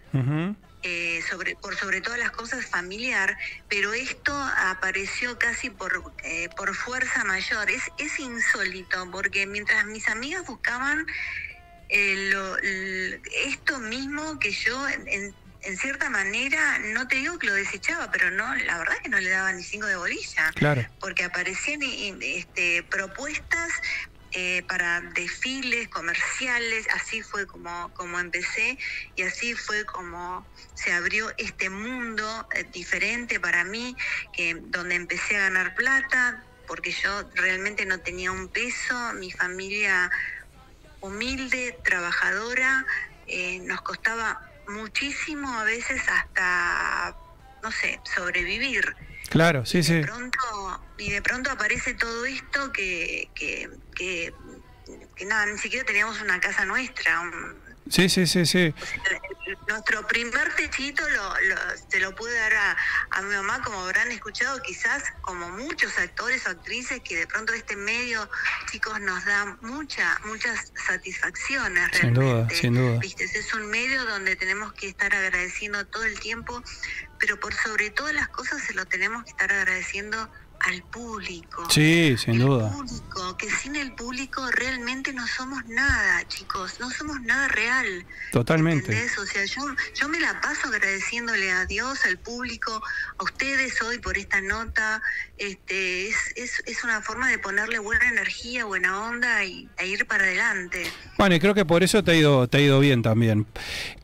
Eh, 0.85 1.23
sobre, 1.31 1.55
por 1.55 1.77
sobre 1.77 2.01
todas 2.01 2.19
las 2.19 2.33
cosas 2.33 2.67
familiar, 2.67 3.39
pero 3.69 3.95
esto 3.95 4.35
apareció 4.35 5.39
casi 5.39 5.71
por, 5.71 6.13
eh, 6.25 6.49
por 6.57 6.75
fuerza 6.75 7.23
mayor. 7.23 7.71
Es, 7.71 7.85
es 7.99 8.19
insólito, 8.19 9.09
porque 9.13 9.47
mientras 9.47 9.87
mis 9.87 10.09
amigas 10.09 10.45
buscaban 10.45 11.07
eh, 11.89 13.21
esto 13.47 13.79
mismo 13.79 14.41
que 14.41 14.51
yo 14.51 14.89
en, 14.89 15.33
en, 15.63 15.77
cierta 15.77 16.11
manera, 16.11 16.81
no 16.81 17.07
te 17.07 17.15
digo 17.17 17.39
que 17.39 17.47
lo 17.47 17.55
desechaba, 17.55 18.11
pero 18.11 18.33
no, 18.33 18.53
la 18.57 18.79
verdad 18.79 18.97
que 19.05 19.09
no 19.09 19.21
le 19.21 19.31
daba 19.31 19.53
ni 19.53 19.63
cinco 19.63 19.87
de 19.87 19.95
bolilla. 19.95 20.51
Claro. 20.57 20.85
Porque 20.99 21.23
aparecían 21.23 21.81
este, 22.21 22.83
propuestas 22.91 23.71
eh, 24.35 24.63
para 24.67 25.01
desfiles 25.01 25.89
comerciales, 25.89 26.87
así 26.95 27.23
fue 27.23 27.47
como, 27.47 27.93
como 27.95 28.19
empecé 28.19 28.79
y 29.15 29.23
así 29.23 29.55
fue 29.55 29.85
como 29.85 30.47
se 30.75 30.93
abrió 30.93 31.31
este 31.37 31.69
mundo 31.69 32.49
eh, 32.55 32.65
diferente 32.73 33.39
para 33.41 33.65
mí, 33.65 33.95
que, 34.33 34.57
donde 34.61 34.95
empecé 34.95 35.37
a 35.37 35.51
ganar 35.51 35.75
plata, 35.75 36.47
porque 36.67 36.93
yo 36.93 37.29
realmente 37.35 37.85
no 37.85 37.99
tenía 38.01 38.33
un 38.33 38.49
peso, 38.49 39.13
mi 39.15 39.31
familia 39.31 40.11
humilde, 41.01 41.79
trabajadora, 41.85 42.87
eh, 43.27 43.59
nos 43.61 43.83
costaba 43.83 44.41
muchísimo 44.69 45.59
a 45.59 45.65
veces 45.65 46.01
hasta, 46.09 47.17
no 47.63 47.71
sé, 47.71 48.01
sobrevivir. 48.05 48.97
Claro, 49.31 49.65
sí, 49.65 49.83
sí. 49.83 50.03
y 50.99 51.11
de 51.11 51.23
pronto 51.23 51.51
aparece 51.51 51.95
todo 51.95 52.27
esto 52.27 52.73
que, 52.73 53.29
que, 53.35 53.71
que, 53.95 54.35
nada, 55.25 55.47
ni 55.47 55.59
siquiera 55.59 55.85
teníamos 55.85 56.21
una 56.21 56.39
casa 56.41 56.65
nuestra. 56.65 57.23
Sí, 57.93 58.09
sí, 58.09 58.27
sí, 58.27 58.47
sí. 58.47 58.75
Nuestro 59.69 60.07
primer 60.07 60.55
techito 60.55 61.07
lo, 61.11 61.29
lo- 61.43 61.57
se 61.91 62.01
lo 62.01 62.15
pude 62.15 62.33
dar 62.35 62.55
a, 62.55 62.77
a 63.11 63.23
mi 63.23 63.35
mamá, 63.35 63.61
como 63.63 63.81
habrán 63.81 64.11
escuchado, 64.11 64.61
quizás 64.63 65.03
como 65.21 65.51
muchos 65.51 65.99
actores 65.99 66.47
o 66.47 66.51
actrices, 66.51 67.03
que 67.05 67.17
de 67.17 67.27
pronto 67.27 67.53
este 67.53 67.77
medio, 67.77 68.29
chicos, 68.71 68.99
nos 69.01 69.23
da 69.27 69.59
mucha, 69.61 70.19
muchas 70.25 70.73
satisfacciones 70.87 71.91
Sin 71.93 72.15
duda, 72.15 72.25
realmente. 72.27 72.55
sin 72.57 72.75
duda. 72.75 72.99
¿Viste? 72.99 73.25
Es 73.25 73.53
un 73.53 73.67
medio 73.69 74.05
donde 74.07 74.37
tenemos 74.37 74.73
que 74.73 74.89
estar 74.89 75.15
agradeciendo 75.15 75.85
todo 75.87 76.05
el 76.05 76.19
tiempo, 76.19 76.63
pero 77.19 77.39
por 77.39 77.53
sobre 77.55 77.91
todas 77.91 78.15
las 78.15 78.29
cosas 78.29 78.63
se 78.63 78.73
lo 78.73 78.87
tenemos 78.87 79.23
que 79.25 79.31
estar 79.31 79.53
agradeciendo 79.53 80.31
al 80.63 80.83
público. 80.85 81.67
Sí, 81.71 82.17
sin 82.19 82.35
El 82.35 82.41
duda. 82.41 82.71
público, 82.73 83.37
que 83.37 83.51
sin 83.51 83.77
el 83.77 83.93
público 83.95 84.49
realmente 84.53 85.13
no 85.13 85.27
somos 85.27 85.65
nada, 85.67 86.27
chicos, 86.29 86.79
no 86.81 86.91
somos 86.91 87.21
nada 87.23 87.49
real. 87.49 88.07
Totalmente. 88.33 88.93
¿Entendés? 88.93 89.19
O 89.19 89.27
sea, 89.27 89.45
yo, 89.45 89.63
yo 89.95 90.09
me 90.09 90.21
la 90.21 90.41
paso 90.41 90.69
agradeciéndole 90.69 91.51
a 91.53 91.67
Dios, 91.67 92.05
al 92.05 92.19
público, 92.19 92.83
a 93.19 93.25
ustedes 93.25 93.81
hoy 93.83 93.99
por 93.99 94.17
esta 94.19 94.41
nota. 94.41 95.03
Este, 95.39 96.09
es, 96.09 96.17
es, 96.37 96.63
es 96.67 96.85
una 96.85 97.03
forma 97.03 97.29
de 97.29 97.39
ponerle 97.39 97.79
buena 97.81 98.09
energía, 98.09 98.65
buena 98.65 99.03
onda 99.03 99.45
y, 99.45 99.69
e 99.79 99.87
ir 99.89 100.07
para 100.07 100.25
adelante. 100.25 100.85
Bueno, 101.19 101.35
y 101.35 101.41
creo 101.41 101.55
que 101.55 101.65
por 101.65 101.83
eso 101.83 102.05
te 102.05 102.13
ha 102.13 102.15
ido, 102.15 102.47
te 102.49 102.59
ha 102.59 102.61
ido 102.61 102.79
bien 102.79 103.03
también. 103.03 103.47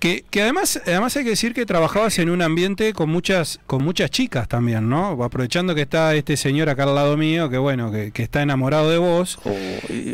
Que, 0.01 0.25
que 0.31 0.43
además, 0.43 0.81
además 0.85 1.17
hay 1.17 1.25
que 1.25 1.31
decir 1.31 1.55
que 1.55 1.65
trabajabas 1.67 2.19
en 2.19 2.31
un 2.31 2.43
ambiente 2.43 2.93
con 2.93 3.09
muchas, 3.11 3.61
con 3.67 3.85
muchas 3.85 4.11
chicas 4.11 4.49
también, 4.49 4.89
¿no? 4.89 5.23
Aprovechando 5.23 5.75
que 5.75 5.83
está 5.83 6.15
este 6.15 6.37
señor 6.49 6.69
acá 6.71 6.85
al 6.85 6.95
lado 6.95 7.17
mío, 7.17 7.51
que 7.51 7.59
bueno, 7.59 7.91
que, 7.93 8.11
que 8.11 8.23
está 8.23 8.43
enamorado 8.43 8.91
de 8.91 8.99
vos. 8.99 9.39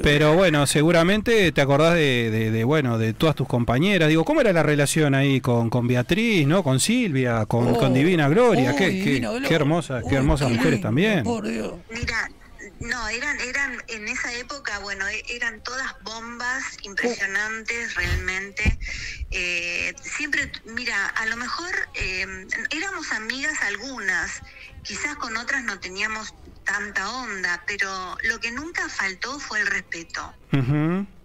Pero 0.03 0.35
bueno, 0.35 0.67
seguramente 0.67 1.53
te 1.53 1.61
acordás 1.61 1.95
de, 1.95 2.31
de- 2.31 2.51
de, 2.51 2.65
bueno, 2.65 2.99
de 2.99 3.13
todas 3.13 3.35
tus 3.37 3.47
compañeras. 3.49 4.09
Digo, 4.09 4.25
¿cómo 4.25 4.41
era 4.41 4.53
la 4.53 4.63
relación 4.63 5.15
ahí 5.15 5.41
con, 5.41 5.71
con 5.71 5.87
Beatriz, 5.87 6.47
¿no? 6.47 6.63
Con 6.63 6.81
Silvia, 6.81 7.47
con, 7.47 7.69
Oh, 7.69 7.79
con 7.79 7.95
Divina 7.95 8.29
Gloria. 8.29 8.73
oh, 8.73 8.77
qué, 8.77 8.89
Divina 8.89 9.31
qué, 9.43 9.49
qué 9.49 9.55
hermosas, 9.55 10.05
qué 10.09 10.17
hermosas 10.17 10.49
qué 10.49 10.55
mujeres 10.55 10.73
lindo, 10.75 10.89
también. 10.89 11.25
Por 11.25 11.49
Dios. 11.49 11.73
Mira, 11.91 12.31
no, 12.81 13.09
eran, 13.09 13.37
eran 13.41 13.73
en 13.89 14.09
esa 14.09 14.33
época, 14.35 14.79
bueno, 14.81 15.07
e- 15.09 15.23
eran 15.35 15.61
todas 15.63 15.95
bombas 16.05 16.63
impresionantes 16.83 17.95
realmente. 17.95 18.79
Eh, 19.95 20.01
siempre, 20.03 20.51
mira, 20.65 21.09
a 21.09 21.27
lo 21.27 21.37
mejor 21.37 21.75
eh, 21.95 22.27
éramos 22.71 23.13
amigas 23.13 23.63
algunas, 23.63 24.43
quizás 24.83 25.17
con 25.17 25.37
otras 25.37 25.65
no 25.65 25.79
teníamos 25.81 26.35
tanta 26.65 27.11
onda, 27.11 27.63
pero 27.67 28.17
lo 28.25 28.41
que 28.41 28.51
nunca 28.51 28.89
faltó 28.89 29.39
fue 29.39 29.61
el 29.61 29.67
respeto. 29.67 30.35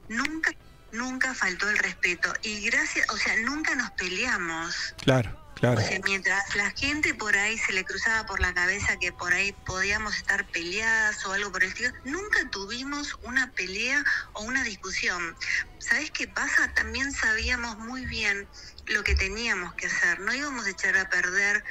Nunca, 0.07 0.51
nunca 0.91 1.33
faltó 1.33 1.69
el 1.69 1.77
respeto. 1.77 2.33
Y 2.41 2.65
gracias, 2.65 3.09
o 3.09 3.17
sea, 3.17 3.35
nunca 3.37 3.75
nos 3.75 3.91
peleamos. 3.91 4.95
Claro, 5.01 5.38
claro. 5.59 5.81
Mientras 6.05 6.55
la 6.55 6.71
gente 6.71 7.13
por 7.13 7.35
ahí 7.37 7.57
se 7.57 7.73
le 7.73 7.83
cruzaba 7.85 8.25
por 8.25 8.39
la 8.39 8.53
cabeza 8.53 8.97
que 8.97 9.11
por 9.11 9.33
ahí 9.33 9.51
podíamos 9.65 10.15
estar 10.15 10.45
peleadas 10.47 11.25
o 11.25 11.33
algo 11.33 11.51
por 11.51 11.63
el 11.63 11.69
estilo, 11.69 11.91
nunca 12.05 12.49
tuvimos 12.51 13.17
una 13.23 13.51
pelea 13.51 14.03
o 14.33 14.43
una 14.43 14.63
discusión. 14.63 15.35
¿Sabes 15.79 16.11
qué 16.11 16.27
pasa? 16.27 16.73
También 16.73 17.11
sabíamos 17.11 17.77
muy 17.79 18.05
bien 18.05 18.47
lo 18.87 19.03
que 19.03 19.15
teníamos 19.15 19.73
que 19.75 19.87
hacer. 19.87 20.19
No 20.19 20.33
íbamos 20.33 20.65
a 20.65 20.69
echar 20.71 20.97
a 20.97 21.09
perder 21.09 21.63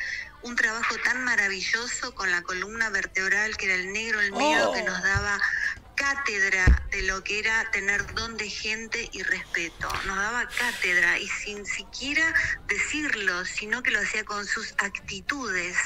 un 0.42 0.54
trabajo 0.54 0.94
tan 1.04 1.24
maravilloso 1.24 2.14
con 2.14 2.30
la 2.30 2.42
columna 2.42 2.90
vertebral 2.90 3.56
que 3.56 3.66
era 3.66 3.74
el 3.74 3.92
negro, 3.92 4.20
el 4.20 4.30
miedo, 4.32 4.70
Oh. 4.70 4.74
que 4.74 4.82
nos 4.84 5.02
daba 5.02 5.38
cátedra 5.98 6.82
de 6.92 7.02
lo 7.02 7.22
que 7.24 7.40
era 7.40 7.68
tener 7.72 8.14
don 8.14 8.36
de 8.36 8.48
gente 8.48 9.10
y 9.12 9.22
respeto. 9.22 9.88
Nos 10.06 10.16
daba 10.16 10.48
cátedra 10.48 11.18
y 11.18 11.26
sin 11.26 11.66
siquiera 11.66 12.34
decirlo, 12.68 13.44
sino 13.44 13.82
que 13.82 13.90
lo 13.90 14.00
hacía 14.00 14.24
con 14.24 14.46
sus 14.46 14.72
actitudes, 14.78 15.76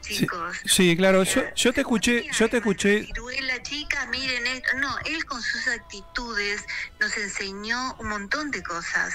chicos. 0.00 0.56
sí, 0.64 0.96
claro, 0.96 1.22
yo, 1.24 1.42
yo 1.54 1.72
te 1.72 1.82
escuché, 1.82 2.26
yo 2.32 2.48
te 2.48 2.56
escuché, 2.56 3.04
ciruela, 3.04 3.62
chicas, 3.62 4.08
miren 4.08 4.46
esto. 4.46 4.70
No, 4.78 4.88
él 5.04 5.24
con 5.26 5.42
sus 5.42 5.68
actitudes 5.68 6.64
nos 6.98 7.16
enseñó 7.18 7.94
un 8.00 8.08
montón 8.08 8.50
de 8.50 8.62
cosas. 8.62 9.12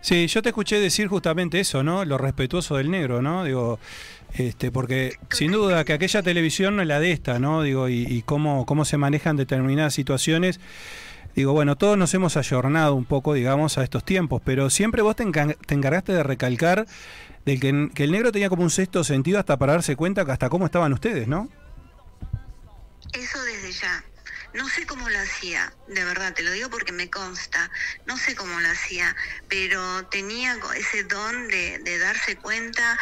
sí, 0.00 0.26
yo 0.26 0.40
te 0.40 0.48
escuché 0.48 0.80
decir 0.80 1.06
justamente 1.08 1.60
eso, 1.60 1.82
¿no? 1.82 2.04
Lo 2.04 2.16
respetuoso 2.16 2.76
del 2.76 2.90
negro, 2.90 3.20
¿no? 3.20 3.44
Digo, 3.44 3.78
este, 4.36 4.70
porque 4.70 5.18
sin 5.30 5.52
duda 5.52 5.84
que 5.84 5.94
aquella 5.94 6.22
televisión 6.22 6.76
no 6.76 6.82
es 6.82 6.88
la 6.88 7.00
de 7.00 7.10
esta, 7.10 7.38
¿no? 7.38 7.62
Digo, 7.62 7.88
y, 7.88 8.22
cómo, 8.26 8.66
cómo 8.66 8.84
se 8.84 8.98
manejan 8.98 9.36
determinadas 9.36 9.94
situaciones. 9.94 10.60
Digo, 11.34 11.52
bueno, 11.52 11.76
todos 11.76 11.96
nos 11.96 12.12
hemos 12.12 12.36
ayornado 12.36 12.94
un 12.94 13.06
poco, 13.06 13.32
digamos, 13.32 13.78
a 13.78 13.82
estos 13.82 14.04
tiempos, 14.04 14.42
pero 14.44 14.68
siempre 14.68 15.00
vos 15.00 15.16
te, 15.16 15.22
encargaste 15.22 16.12
de 16.12 16.22
recalcar 16.22 16.86
de 17.46 17.58
que, 17.58 17.68
el 17.68 18.12
negro 18.12 18.30
tenía 18.30 18.50
como 18.50 18.62
un 18.62 18.70
sexto 18.70 19.04
sentido 19.04 19.38
hasta 19.38 19.56
para 19.56 19.72
darse 19.72 19.96
cuenta 19.96 20.22
hasta 20.22 20.50
cómo 20.50 20.66
estaban 20.66 20.92
ustedes, 20.92 21.28
¿no? 21.28 21.48
Eso 23.12 23.42
desde 23.42 23.72
ya. 23.72 24.04
No 24.52 24.68
sé 24.68 24.86
cómo 24.86 25.08
lo 25.08 25.18
hacía, 25.18 25.72
de 25.88 26.04
verdad, 26.04 26.32
te 26.32 26.42
lo 26.42 26.50
digo 26.50 26.70
porque 26.70 26.92
me 26.92 27.10
consta. 27.10 27.70
No 28.06 28.16
sé 28.16 28.34
cómo 28.34 28.58
lo 28.58 28.68
hacía, 28.68 29.14
pero 29.48 30.06
tenía 30.06 30.56
ese 30.74 31.04
don 31.04 31.48
de 31.48 31.98
darse 31.98 32.36
cuenta. 32.36 32.98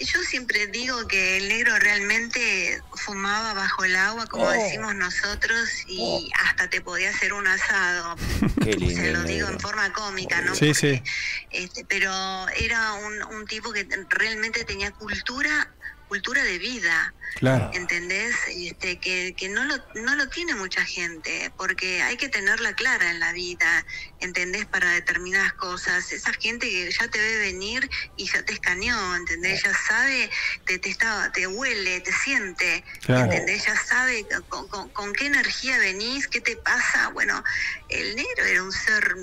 Yo 0.00 0.20
siempre 0.22 0.66
digo 0.66 1.06
que 1.06 1.36
el 1.36 1.48
negro 1.48 1.78
realmente 1.78 2.82
fumaba 2.94 3.54
bajo 3.54 3.84
el 3.84 3.94
agua, 3.94 4.26
como 4.26 4.46
Oh. 4.46 4.50
decimos 4.50 4.94
nosotros, 4.96 5.68
y 5.86 6.30
hasta 6.44 6.68
te 6.68 6.80
podía 6.80 7.10
hacer 7.10 7.32
un 7.32 7.46
asado. 7.46 8.16
Qué 8.64 8.72
lindo. 8.76 9.00
Se 9.00 9.12
lo 9.12 9.22
digo 9.22 9.48
en 9.48 9.60
forma 9.60 9.92
cómica, 9.92 10.40
¿no? 10.40 10.54
Sí, 10.56 10.74
sí. 10.74 10.96
Porque, 10.96 11.10
este, 11.50 11.84
pero 11.84 12.10
era 12.56 12.94
un, 12.94 13.22
un 13.34 13.46
tipo 13.46 13.72
que 13.72 13.86
realmente 14.08 14.64
tenía 14.64 14.90
cultura, 14.92 15.70
cultura 16.12 16.44
de 16.44 16.58
vida. 16.58 17.14
Claro. 17.36 17.70
¿entendés? 17.72 18.36
Este, 18.48 18.98
que, 19.00 19.34
que 19.34 19.48
no, 19.48 19.64
lo, 19.64 19.74
no 19.94 20.14
lo 20.16 20.28
tiene 20.28 20.54
mucha 20.54 20.84
gente, 20.84 21.50
porque 21.56 22.02
hay 22.02 22.18
que 22.18 22.28
tenerla 22.28 22.74
clara 22.74 23.10
en 23.10 23.18
la 23.20 23.32
vida, 23.32 23.86
¿entendés? 24.20 24.66
Para 24.66 24.90
determinadas 24.90 25.54
cosas. 25.54 26.12
Esa 26.12 26.30
gente 26.34 26.68
que 26.68 26.90
ya 26.90 27.08
te 27.08 27.18
ve 27.18 27.38
venir 27.38 27.88
y 28.18 28.26
ya 28.30 28.42
te 28.44 28.52
escaneó, 28.52 29.16
¿entendés? 29.16 29.62
Ya 29.62 29.72
sabe, 29.72 30.30
te, 30.66 30.78
te, 30.78 30.90
está, 30.90 31.32
te 31.32 31.46
huele, 31.46 32.00
te 32.02 32.12
siente, 32.12 32.84
Claro. 33.06 33.32
¿entendés? 33.32 33.64
Ya 33.64 33.76
sabe 33.82 34.26
con, 34.50 34.68
con- 34.68 34.90
con 34.90 35.14
qué 35.14 35.24
energía 35.24 35.78
venís, 35.78 36.28
qué 36.28 36.42
te 36.42 36.56
pasa. 36.58 37.08
Bueno, 37.08 37.42
el 37.88 38.14
negro 38.14 38.44
era 38.44 38.62
un 38.62 38.72
ser 38.72 39.16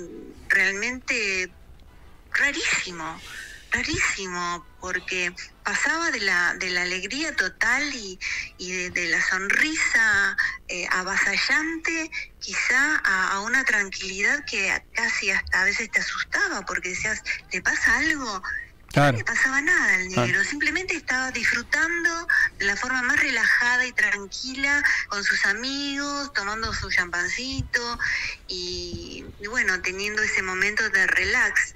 realmente 0.48 1.48
rarísimo, 2.32 3.20
rarísimo, 3.70 4.66
porque 4.80 5.32
pasaba 5.62 6.10
de 6.10 6.20
la, 6.20 6.54
de 6.54 6.70
la 6.70 6.82
alegría 6.82 7.34
total 7.36 7.82
y, 7.94 8.18
y 8.58 8.72
de, 8.72 8.90
de 8.90 9.08
la 9.08 9.22
sonrisa 9.22 10.36
eh, 10.68 10.86
avasallante 10.90 12.10
quizá 12.40 13.00
a, 13.04 13.32
a 13.32 13.40
una 13.40 13.64
tranquilidad 13.64 14.44
que 14.44 14.82
casi 14.94 15.30
hasta 15.30 15.62
a 15.62 15.64
veces 15.64 15.90
te 15.90 16.00
asustaba 16.00 16.62
porque 16.62 16.90
decías, 16.90 17.22
¿te 17.50 17.62
pasa 17.62 17.98
algo? 17.98 18.42
Claro. 18.92 19.12
No 19.12 19.18
le 19.18 19.24
pasaba 19.24 19.60
nada 19.60 19.94
al 19.94 20.08
negro, 20.08 20.42
simplemente 20.42 20.96
estaba 20.96 21.30
disfrutando 21.30 22.26
de 22.58 22.64
la 22.64 22.76
forma 22.76 23.02
más 23.02 23.20
relajada 23.20 23.86
y 23.86 23.92
tranquila 23.92 24.82
con 25.08 25.22
sus 25.22 25.46
amigos, 25.46 26.32
tomando 26.32 26.74
su 26.74 26.90
champancito 26.90 27.98
y, 28.48 29.24
y 29.38 29.46
bueno, 29.46 29.80
teniendo 29.82 30.22
ese 30.22 30.42
momento 30.42 30.90
de 30.90 31.06
relax. 31.06 31.74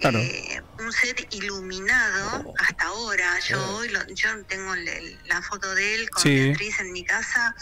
Claro. 0.00 0.18
Eh, 0.18 0.62
un 0.78 0.92
set 0.92 1.26
iluminado 1.34 2.54
hasta 2.58 2.84
ahora. 2.86 3.38
Yo 3.40 3.76
hoy 3.76 3.88
lo- 3.90 4.06
yo 4.08 4.44
tengo 4.46 4.74
el- 4.74 5.18
la 5.26 5.42
foto 5.42 5.74
de 5.74 5.94
él 5.96 6.10
con 6.10 6.22
Sí. 6.22 6.34
Beatriz 6.48 6.80
en 6.80 6.92
mi 6.92 7.04
casa 7.04 7.54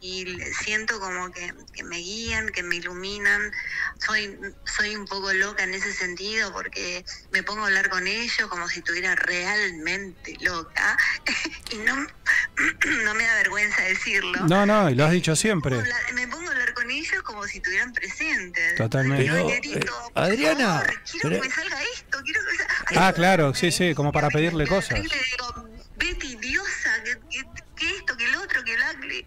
y 0.00 0.24
le- 0.26 0.52
siento 0.54 1.00
como 1.00 1.30
que, 1.32 1.52
que 1.72 1.82
me 1.82 1.96
guían, 1.96 2.48
que 2.50 2.62
me 2.62 2.76
iluminan. 2.76 3.50
Soy, 4.04 4.38
soy 4.76 4.94
un 4.94 5.06
poco 5.06 5.32
loca 5.32 5.64
en 5.64 5.72
ese 5.74 5.92
sentido 5.92 6.52
porque 6.52 7.04
me 7.32 7.42
pongo 7.42 7.62
a 7.62 7.66
hablar 7.66 7.88
con 7.88 8.06
ellos 8.06 8.46
como 8.48 8.68
si 8.68 8.80
estuviera 8.80 9.14
realmente 9.16 10.36
loca 10.40 10.96
y 11.72 11.76
no, 11.78 11.94
no 13.04 13.14
me 13.14 13.24
da 13.24 13.34
vergüenza 13.36 13.82
decirlo. 13.82 14.46
No, 14.46 14.66
no, 14.66 14.90
y 14.90 14.94
lo 14.94 15.04
has 15.06 15.12
dicho 15.12 15.32
Me 15.32 15.36
siempre. 15.36 15.76
pongo 15.76 15.82
a 15.82 15.96
hablar- 15.96 16.12
Me 16.14 16.28
pongo 16.28 16.48
a 16.48 16.52
hablar 16.52 16.74
con 16.74 16.90
ellos 16.90 17.22
como 17.22 17.44
si 17.46 17.58
estuvieran 17.58 17.92
presentes. 17.92 18.76
Totalmente. 18.76 19.24
Pero, 19.30 19.48
"Negrito, 19.48 19.92
eh, 20.08 20.12
Adriana, 20.14 20.80
favor, 20.80 21.02
quiero 21.10 21.28
pero- 21.30 21.42
que 21.42 21.48
me 21.48 21.54
salga 21.54 21.82
esto, 21.94 22.18
quiero 22.22 22.40
que 22.42 22.52
me 22.52 22.56
salga... 22.58 22.74
Ay, 22.88 22.96
Ah, 23.00 23.12
claro, 23.14 23.54
sí, 23.54 23.72
sí, 23.72 23.94
como 23.94 24.12
para 24.12 24.28
pedirle 24.28 24.66
cosas. 24.66 24.98
Y 24.98 25.08
le 25.08 25.16
digo, 25.16 25.68
Betty, 25.96 26.36
diosa, 26.36 27.02
que, 27.02 27.18
que- 27.30 27.44
que 27.76 27.96
esto, 27.96 28.16
que 28.16 28.24
el 28.26 28.36
otro, 28.36 28.62
que 28.64 28.74
el 28.74 28.82
acre. 28.82 29.26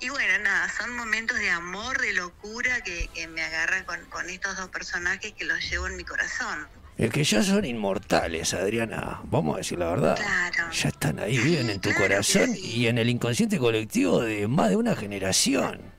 Y 0.00 0.08
bueno, 0.10 0.43
nada, 0.54 0.68
son 0.78 0.94
momentos 0.96 1.38
de 1.38 1.50
amor, 1.50 2.00
de 2.00 2.12
locura 2.12 2.80
que, 2.82 3.08
que 3.14 3.26
me 3.26 3.42
agarran 3.42 3.84
con, 3.84 4.00
con 4.06 4.28
estos 4.30 4.56
dos 4.56 4.68
personajes 4.68 5.32
que 5.32 5.44
los 5.44 5.58
llevo 5.68 5.86
en 5.88 5.96
mi 5.96 6.04
corazón. 6.04 6.66
Es 6.96 7.10
que 7.10 7.24
ya 7.24 7.42
son 7.42 7.64
inmortales, 7.64 8.54
Adriana. 8.54 9.20
Vamos 9.24 9.56
a 9.56 9.58
decir 9.58 9.78
la 9.78 9.88
verdad. 9.90 10.16
Claro. 10.16 10.70
Ya 10.70 10.88
están 10.90 11.18
ahí, 11.18 11.38
viven 11.38 11.68
en 11.70 11.80
tu 11.80 11.88
Claro 11.90 12.04
corazón 12.04 12.54
sí. 12.54 12.60
y 12.82 12.86
en 12.86 12.98
el 12.98 13.08
inconsciente 13.10 13.58
colectivo 13.58 14.20
de 14.20 14.46
más 14.46 14.70
de 14.70 14.76
una 14.76 14.94
generación. 14.94 15.92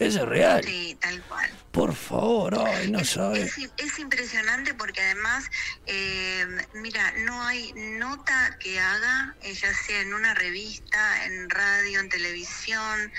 Eso 0.00 0.22
es 0.22 0.28
real. 0.28 0.62
Sí, 0.64 0.96
tal 1.00 1.20
cual. 1.22 1.50
Por 1.72 1.92
favor, 1.94 2.56
ay, 2.66 2.88
no 2.90 3.00
es, 3.00 3.10
sabes. 3.10 3.58
es- 3.58 3.70
es 3.76 3.98
impresionante 3.98 4.72
porque 4.74 5.00
además, 5.02 5.44
eh, 5.86 6.46
mira, 6.74 7.12
no 7.24 7.42
hay 7.44 7.72
nota 7.74 8.56
que 8.60 8.78
haga, 8.78 9.34
eh, 9.42 9.54
ya 9.54 9.74
sea 9.74 10.00
en 10.00 10.14
una 10.14 10.34
revista, 10.34 11.24
en 11.26 11.50
radio, 11.50 11.98
en 12.00 12.08
televisión, 12.08 13.12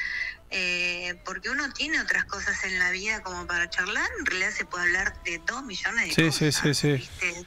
eh, 0.51 1.19
porque 1.25 1.49
uno 1.49 1.71
tiene 1.73 1.99
otras 2.01 2.25
cosas 2.25 2.63
en 2.63 2.79
la 2.79 2.91
vida 2.91 3.21
como 3.21 3.45
para 3.47 3.69
charlar. 3.69 4.07
En 4.19 4.25
realidad 4.25 4.51
se 4.51 4.65
puede 4.65 4.85
hablar 4.85 5.21
de 5.23 5.39
dos 5.45 5.63
millones 5.63 6.07
de 6.07 6.13
Sí, 6.13 6.23
cosas. 6.27 6.55
sí, 6.55 6.73
sí, 6.73 6.73
sí. 6.73 6.91
¿viste? 6.93 7.45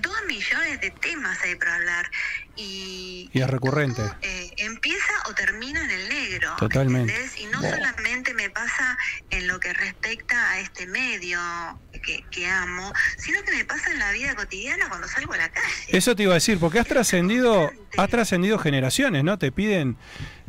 Dos 0.00 0.16
millones 0.26 0.80
de 0.80 0.90
temas 0.90 1.38
hay 1.44 1.54
para 1.54 1.76
hablar. 1.76 2.10
Y, 2.56 3.30
Y 3.32 3.40
es 3.40 3.48
recurrente. 3.48 4.02
todo, 4.02 4.16
eh, 4.22 4.50
empieza 4.58 5.12
o 5.28 5.34
termina 5.34 5.82
en 5.84 5.90
el 5.92 6.08
negro. 6.08 6.56
Totalmente. 6.58 7.12
¿entendés? 7.14 7.38
Y 7.40 7.46
no 7.46 7.60
Wow. 7.60 7.70
solamente 7.70 8.34
me 8.34 8.50
pasa 8.50 8.98
en 9.30 9.46
lo 9.46 9.60
que 9.60 9.72
respecta 9.72 10.50
a 10.50 10.58
este 10.60 10.86
medio 10.88 11.38
que, 12.04 12.24
que 12.32 12.46
amo, 12.48 12.92
sino 13.16 13.42
que 13.44 13.52
me 13.52 13.64
pasa 13.64 13.92
en 13.92 14.00
la 14.00 14.10
vida 14.10 14.34
cotidiana 14.34 14.88
cuando 14.88 15.06
salgo 15.06 15.34
a 15.34 15.36
la 15.36 15.48
calle. 15.50 15.66
Eso 15.88 16.16
te 16.16 16.24
iba 16.24 16.32
a 16.32 16.34
decir, 16.34 16.58
porque 16.58 16.80
has 16.80 16.86
trascendido, 16.88 17.70
has 17.96 18.08
trascendido 18.10 18.58
generaciones, 18.58 19.22
¿no? 19.22 19.38
Te 19.38 19.52
piden 19.52 19.96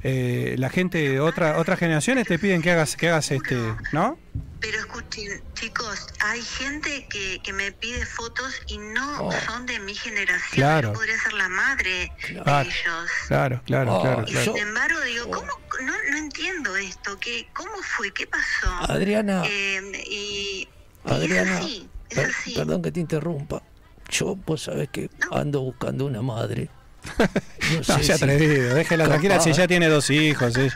eh, 0.03 0.55
la 0.57 0.69
gente 0.69 0.97
de 0.97 1.19
otra, 1.19 1.57
otras 1.57 1.77
generaciones 1.79 2.27
te 2.27 2.39
piden 2.39 2.61
que 2.61 2.71
hagas, 2.71 2.95
que 2.95 3.09
hagas 3.09 3.31
este, 3.31 3.55
¿no? 3.91 4.17
Pero 4.59 4.77
escuchen, 4.77 5.41
chicos, 5.53 6.05
hay 6.19 6.41
gente 6.41 7.07
que, 7.09 7.39
que 7.43 7.51
me 7.51 7.71
pide 7.71 8.05
fotos 8.05 8.61
y 8.67 8.77
no 8.77 9.27
Oh. 9.27 9.31
son 9.45 9.65
de 9.65 9.79
mi 9.79 9.95
generación. 9.95 10.51
Claro. 10.53 10.89
Yo 10.89 10.93
podría 10.93 11.17
ser 11.19 11.33
la 11.33 11.49
madre 11.49 12.11
Claro. 12.27 12.57
de 12.57 12.61
ellos. 12.69 13.09
Claro, 13.27 13.61
claro, 13.65 13.95
Oh, 13.95 14.01
claro, 14.01 14.23
Y 14.27 14.31
claro. 14.33 14.53
sin 14.53 14.57
embargo 14.67 14.99
digo, 15.01 15.31
¿cómo? 15.31 15.47
No, 15.83 15.93
no 16.11 16.17
entiendo 16.17 16.75
esto. 16.77 17.17
¿qué, 17.19 17.47
¿Cómo 17.55 17.71
fue? 17.81 18.11
¿Qué 18.13 18.27
pasó? 18.27 18.69
Adriana, 18.91 19.43
Eh, 19.47 19.81
y, 20.07 20.13
y 20.15 20.67
Adriana, 21.11 21.57
es 21.59 21.65
así, 21.65 21.89
es 22.11 22.15
per- 22.19 22.29
así. 22.29 22.53
perdón 22.53 22.81
que 22.83 22.91
te 22.91 22.99
interrumpa. 22.99 23.63
Yo, 24.09 24.35
vos 24.35 24.61
sabés 24.63 24.89
que 24.89 25.09
ando 25.31 25.61
buscando 25.61 26.05
una 26.05 26.21
madre. 26.21 26.69
No 27.71 27.77
No, 27.77 27.83
sé 27.83 28.03
se 28.03 28.03
si- 28.03 28.11
atrevido, 28.23 28.75
déjela 28.75 29.03
Capaz. 29.05 29.09
tranquila 29.19 29.39
si 29.39 29.53
ya 29.53 29.67
tiene 29.67 29.87
dos 29.87 30.09
hijos. 30.09 30.55
¿eh? 30.57 30.69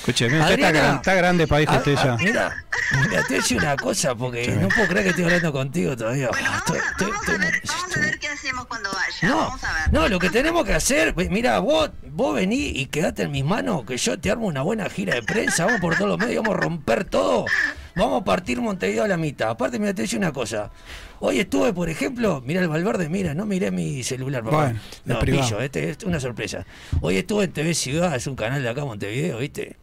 Escúcheme, 0.00 0.40
usted 0.40 0.54
está, 0.54 0.72
gran- 0.72 0.96
está 0.96 1.14
grande 1.14 1.46
para 1.46 1.64
Ah, 1.70 1.76
usted 1.76 1.94
ah, 1.98 2.04
ya. 2.04 2.16
mira, 2.24 2.64
mira, 3.02 3.10
te 3.22 3.28
voy 3.28 3.34
a 3.36 3.40
decir 3.40 3.58
una 3.58 3.76
cosa 3.76 4.14
porque 4.14 4.48
no 4.48 4.68
puedo 4.68 4.88
creer 4.88 5.04
que 5.04 5.10
estoy 5.10 5.24
hablando 5.24 5.52
contigo 5.52 5.96
todavía. 5.96 6.28
Bueno, 6.28 6.48
vamos, 6.50 6.58
estoy- 6.66 6.78
a, 6.78 6.90
estoy- 6.90 7.10
vamos, 7.10 7.28
a 7.28 7.32
estoy- 7.32 7.38
ver, 7.38 7.62
vamos 7.66 7.96
a 7.96 8.00
ver 8.00 8.18
qué 8.18 8.28
hacemos 8.28 8.66
cuando 8.66 8.90
vaya. 8.90 9.28
No, 9.28 9.36
vamos 9.36 9.64
a 9.64 9.72
ver. 9.74 9.92
no, 9.92 10.08
lo 10.08 10.18
que 10.18 10.30
tenemos 10.30 10.64
que 10.64 10.74
hacer, 10.74 11.14
mira, 11.28 11.58
vos, 11.58 11.90
vos 12.10 12.34
venís 12.34 12.72
y 12.74 12.86
quedate 12.86 13.24
en 13.24 13.32
mis 13.32 13.44
manos, 13.44 13.84
que 13.84 13.98
yo 13.98 14.18
te 14.18 14.30
armo 14.30 14.46
una 14.46 14.62
buena 14.62 14.88
gira 14.88 15.14
de 15.14 15.22
prensa, 15.22 15.66
vamos 15.66 15.80
por 15.82 15.94
todos 15.96 16.08
los 16.08 16.18
medios, 16.18 16.42
vamos 16.42 16.56
a 16.58 16.60
romper 16.62 17.04
todo, 17.04 17.44
vamos 17.98 18.22
a 18.22 18.24
partir 18.24 18.60
Montevideo 18.60 19.04
a 19.04 19.08
la 19.08 19.16
mitad. 19.16 19.50
Aparte, 19.50 19.78
mira, 19.78 19.92
te 19.92 19.96
voy 19.96 20.02
a 20.02 20.06
decir 20.06 20.18
una 20.18 20.32
cosa. 20.32 20.70
Hoy 21.20 21.40
estuve, 21.40 21.72
por 21.72 21.88
ejemplo, 21.88 22.42
mira 22.46 22.60
el 22.60 22.68
Valverde, 22.68 23.08
mira, 23.08 23.34
no 23.34 23.44
miré 23.44 23.70
mi 23.70 24.02
celular, 24.02 24.44
papá. 24.44 24.56
Bueno, 24.64 24.80
no, 25.04 25.18
pillo, 25.20 25.60
este 25.60 25.90
es 25.90 26.04
una 26.04 26.20
sorpresa. 26.20 26.64
Hoy 27.00 27.16
estuve 27.16 27.44
en 27.44 27.52
TV 27.52 27.74
Ciudad, 27.74 28.14
es 28.14 28.26
un 28.26 28.36
canal 28.36 28.62
de 28.62 28.68
acá, 28.68 28.84
Montevideo, 28.84 29.38
¿viste? 29.38 29.76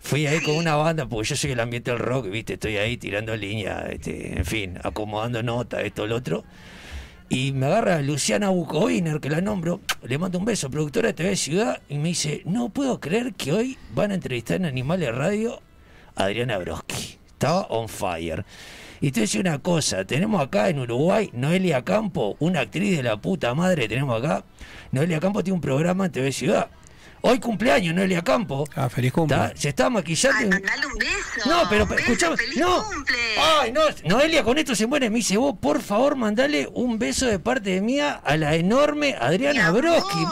Fui 0.00 0.26
ahí 0.26 0.40
con 0.40 0.56
una 0.56 0.74
banda, 0.76 1.06
porque 1.06 1.28
yo 1.28 1.36
soy 1.36 1.50
el 1.50 1.60
ambiente 1.60 1.90
del 1.90 2.00
rock, 2.00 2.30
¿viste? 2.30 2.54
Estoy 2.54 2.78
ahí 2.78 2.96
tirando 2.96 3.36
línea, 3.36 3.86
este, 3.90 4.38
en 4.38 4.44
fin, 4.46 4.78
acomodando 4.82 5.42
notas, 5.42 5.84
esto, 5.84 6.06
lo 6.06 6.16
otro. 6.16 6.44
Y 7.28 7.52
me 7.52 7.66
agarra 7.66 8.00
Luciana 8.00 8.48
Bucoviner, 8.48 9.20
que 9.20 9.28
la 9.28 9.42
nombro, 9.42 9.82
le 10.02 10.16
mando 10.16 10.38
un 10.38 10.46
beso, 10.46 10.70
productora 10.70 11.08
de 11.08 11.14
TV 11.14 11.36
Ciudad, 11.36 11.82
y 11.90 11.98
me 11.98 12.08
dice, 12.08 12.40
no 12.46 12.70
puedo 12.70 13.00
creer 13.00 13.34
que 13.34 13.52
hoy 13.52 13.76
van 13.94 14.12
a 14.12 14.14
entrevistar 14.14 14.56
en 14.56 14.64
Animales 14.64 15.14
Radio 15.14 15.60
a 16.16 16.24
Adriana 16.24 16.56
Broski. 16.56 17.17
Estaba 17.38 17.60
on 17.68 17.88
fire. 17.88 18.44
Y 19.00 19.12
te 19.12 19.20
voy 19.20 19.22
a 19.22 19.26
decir 19.26 19.40
una 19.42 19.60
cosa, 19.60 20.04
tenemos 20.04 20.42
acá 20.42 20.70
en 20.70 20.80
Uruguay 20.80 21.30
Noelia 21.32 21.84
Campo, 21.84 22.34
una 22.40 22.62
actriz 22.62 22.96
de 22.96 23.04
la 23.04 23.16
puta 23.16 23.54
madre, 23.54 23.86
tenemos 23.86 24.18
acá. 24.20 24.42
Noelia 24.90 25.20
Campo 25.20 25.44
tiene 25.44 25.54
un 25.54 25.60
programa 25.60 26.06
en 26.06 26.10
TV 26.10 26.32
Ciudad. 26.32 26.68
Hoy 27.20 27.38
cumpleaños 27.38 27.94
Noelia 27.94 28.22
Campo. 28.22 28.64
Ah, 28.74 28.88
feliz 28.88 29.12
cumple. 29.12 29.38
se 29.54 29.68
está 29.68 29.88
maquillando. 29.88 30.36
Ay, 30.40 30.48
mandale 30.48 30.86
un 30.86 30.98
beso. 30.98 31.48
no, 31.48 31.68
pero 31.70 31.94
escuchame, 31.94 32.36
¡Feliz 32.36 32.56
no. 32.58 32.82
cumple! 32.82 33.16
Ay, 33.60 33.70
no, 33.70 33.82
Noelia 34.04 34.42
con 34.42 34.58
esto 34.58 34.74
se 34.74 34.88
muere. 34.88 35.08
Me 35.08 35.18
dice, 35.18 35.36
vos, 35.36 35.54
por 35.60 35.80
favor, 35.80 36.16
mandale 36.16 36.68
un 36.74 36.98
beso 36.98 37.26
de 37.26 37.38
parte 37.38 37.70
de 37.70 37.80
mía 37.80 38.20
a 38.24 38.36
la 38.36 38.56
enorme 38.56 39.14
Adriana 39.20 39.70
Broski. 39.70 40.24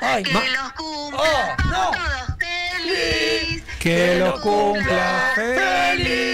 Ay, 0.00 0.22
que 0.22 0.32
los 0.32 0.72
cumpla 0.74 1.18
Oh, 1.18 1.62
no. 1.68 1.90
todos 1.90 2.38
feliz. 2.38 3.64
Que 3.80 4.16
lo 4.20 4.40
cumpla 4.40 5.32
feliz, 5.34 6.31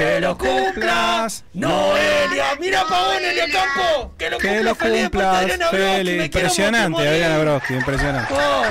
que 0.00 0.20
lo 0.20 0.38
cumplas. 0.38 1.44
Noelia, 1.52 2.44
mira 2.58 2.84
pa' 2.84 3.00
vos, 3.04 3.14
Noelia 3.20 3.44
Campo. 3.52 4.14
Que 4.18 4.30
lo 4.30 4.38
Que 4.38 4.48
cumpla 4.48 4.62
lo 4.70 4.76
cumplas 4.76 5.36
Adriana 5.36 5.68
Broski. 5.70 5.86
feliz. 5.96 6.24
Impresionante. 6.24 7.08
Adriana 7.08 7.38
Broski, 7.38 7.74
impresionante. 7.74 8.34
Oh. 8.34 8.62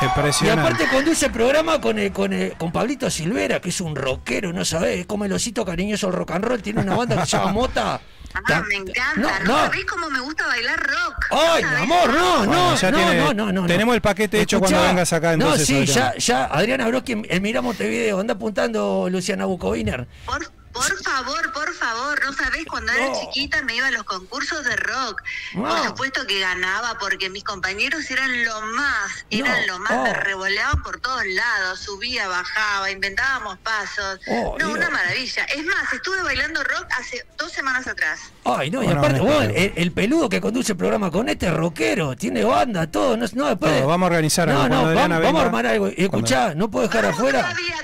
Y 0.00 0.04
Impresionante. 0.04 0.60
aparte 0.62 0.88
conduce 0.94 1.26
el 1.26 1.32
programa 1.32 1.80
con, 1.80 1.98
el- 1.98 2.12
con, 2.12 2.32
el- 2.32 2.52
con 2.52 2.70
Pablito 2.70 3.10
Silvera, 3.10 3.60
que 3.60 3.70
es 3.70 3.80
un 3.80 3.96
rockero, 3.96 4.52
no 4.52 4.64
sabés, 4.64 5.00
es 5.00 5.06
como 5.06 5.24
el 5.24 5.32
osito 5.32 5.64
cariñoso 5.64 6.06
del 6.06 6.16
rock 6.16 6.30
and 6.32 6.44
roll, 6.44 6.62
tiene 6.62 6.80
una 6.82 6.94
banda 6.94 7.16
que 7.16 7.26
se 7.26 7.36
llama 7.36 7.52
Mota. 7.52 8.00
Ah, 8.34 8.62
me 8.68 8.74
encanta. 8.76 9.14
No, 9.16 9.28
No, 9.44 9.56
sabés 9.64 9.84
cómo 9.86 10.08
me 10.10 10.20
gusta 10.20 10.46
bailar 10.46 10.78
rock. 10.78 11.26
Ay, 11.30 11.62
¿No 11.64 11.70
mi 11.70 11.76
amor, 11.76 12.14
no, 12.14 12.36
Bueno, 12.38 12.52
no, 12.70 12.74
ya 12.76 12.90
no, 12.92 12.98
tiene- 12.98 13.16
no, 13.16 13.34
no, 13.34 13.52
no. 13.52 13.66
tenemos 13.66 13.94
el 13.96 14.00
paquete 14.00 14.40
hecho 14.40 14.60
cuando 14.60 14.80
vengas 14.82 15.12
acá, 15.12 15.32
entonces, 15.32 15.60
No, 15.60 15.66
sí, 15.66 15.90
Adriana. 15.90 16.12
ya, 16.14 16.18
ya, 16.18 16.44
Adriana 16.44 16.86
Broski, 16.86 17.22
en 17.28 17.42
Mira 17.42 17.60
Montevideo, 17.62 18.20
anda 18.20 18.34
apuntando 18.34 19.08
Luciana 19.10 19.46
Bucoviner. 19.46 20.06
Por, 20.26 20.46
por 20.78 21.02
favor, 21.02 21.52
por 21.52 21.74
favor, 21.74 22.20
no 22.24 22.32
sabés, 22.32 22.64
cuando 22.66 22.92
era 22.92 23.06
No. 23.06 23.20
chiquita 23.20 23.62
me 23.62 23.74
iba 23.76 23.86
a 23.88 23.90
los 23.90 24.04
concursos 24.04 24.64
de 24.64 24.76
rock. 24.76 25.22
No. 25.54 25.62
Por 25.68 25.84
supuesto 25.86 26.26
que 26.26 26.40
ganaba 26.40 26.98
porque 26.98 27.30
mis 27.30 27.44
compañeros 27.44 28.10
eran 28.10 28.44
lo 28.44 28.60
más, 28.62 29.24
eran 29.30 29.66
No. 29.66 29.74
lo 29.74 29.78
más, 29.80 29.92
Oh. 29.92 30.02
me 30.04 30.14
revoleaban 30.14 30.82
por 30.82 31.00
todos 31.00 31.24
lados, 31.26 31.80
subía, 31.80 32.28
bajaba, 32.28 32.90
inventábamos 32.90 33.58
pasos. 33.58 34.20
Oh, 34.26 34.56
no, 34.58 34.66
Dios. 34.68 34.78
una 34.78 34.90
maravilla. 34.90 35.44
Es 35.44 35.64
más, 35.64 35.92
estuve 35.92 36.22
bailando 36.22 36.62
rock 36.64 36.86
hace 36.98 37.26
dos 37.36 37.52
semanas 37.52 37.86
atrás. 37.86 38.20
Ay, 38.44 38.70
no, 38.70 38.82
y 38.82 38.86
Bueno, 38.86 39.00
aparte, 39.00 39.20
vos, 39.20 39.44
el, 39.44 39.72
el 39.76 39.92
peludo 39.92 40.28
que 40.28 40.40
conduce 40.40 40.72
el 40.72 40.78
programa 40.78 41.10
con 41.10 41.28
este 41.28 41.46
es 41.46 41.52
rockero, 41.54 42.16
tiene 42.16 42.44
banda, 42.44 42.86
todo, 42.90 43.16
no, 43.16 43.26
no 43.34 43.46
después. 43.46 43.78
Todo, 43.78 43.86
vamos 43.88 44.06
a 44.06 44.10
organizar 44.10 44.48
No, 44.48 44.62
algo. 44.62 44.74
no, 44.74 44.86
Adriana 44.86 45.18
vamos, 45.18 45.24
vamos 45.24 45.42
a 45.42 45.44
armar 45.46 45.66
algo. 45.66 45.88
Y 45.88 46.04
escuchá, 46.04 46.54
no 46.54 46.70
puedo 46.70 46.86
dejar 46.88 47.06
afuera. 47.06 47.40
todavía 47.42 47.76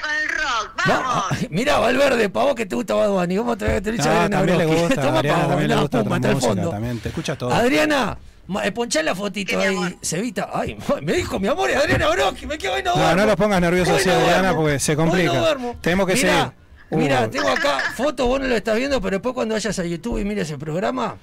Vamos, 0.87 1.05
vamos. 1.31 1.47
mirá, 1.51 1.79
Valverde, 1.79 2.29
para 2.29 2.47
vos 2.47 2.55
que 2.55 2.66
te 2.66 2.75
gusta 2.77 2.94
Bad 2.94 3.11
Bunny, 3.11 3.37
vamos 3.38 3.55
a 3.55 3.59
traer 3.59 3.75
que 3.77 3.81
te 3.81 3.92
dice 3.92 4.09
Ah, 4.09 4.25
Adriana 4.25 4.37
también 4.38 4.59
le 4.59 4.66
gusta, 4.66 4.94
Toma 5.03 5.18
Adriana 5.18 5.49
también 5.49 5.68
le 5.70 5.77
gusta 5.77 5.99
pum, 5.99 6.07
otra 6.07 6.16
hasta 6.16 6.29
el 6.29 6.35
música, 6.35 6.49
fondo. 6.55 6.70
también, 6.70 6.99
te 7.01 7.09
escucha 7.09 7.37
todo. 7.38 7.53
Adriana, 7.53 8.18
eh, 8.64 8.73
ponchá 8.73 9.03
la 9.03 9.14
fotito 9.14 9.59
¿Qué, 9.59 9.70
mi 9.70 9.85
ahí? 9.85 9.99
Cevita. 10.03 10.51
Ay, 10.53 10.77
me 11.03 11.12
dijo 11.14 11.38
mi 11.40 11.49
amor, 11.49 11.70
es 11.70 11.77
Adriana 11.77 12.09
Broski, 12.09 12.47
me 12.47 12.59
quedo 12.59 12.75
hoy 12.75 12.83
no 12.83 12.90
No, 12.94 13.01
duermo. 13.03 13.16
no 13.20 13.27
lo 13.27 13.37
pongas 13.37 13.61
nervioso 13.61 13.92
Hoy 13.92 14.01
así, 14.01 14.09
no 14.09 14.14
Adriana, 14.16 14.55
porque 14.55 14.79
se 14.79 14.97
complica. 14.97 15.33
no 15.33 15.40
duermo. 15.40 15.77
Tenemos 15.81 16.07
que 16.07 16.14
Mirá, 16.14 16.29
seguir. 16.33 16.53
Uh. 16.90 16.97
Mirá, 16.99 17.31
tengo 17.31 17.49
acá 17.49 17.79
fotos, 17.97 18.27
vos 18.27 18.40
no 18.40 18.47
lo 18.47 18.55
estás 18.57 18.77
viendo, 18.77 19.01
pero 19.01 19.16
después 19.16 19.35
cuando 19.35 19.55
vayas 19.55 19.79
a 19.79 19.85
YouTube 19.85 20.18
y 20.18 20.25
mires 20.25 20.51
el 20.51 20.59
programa, 20.59 21.16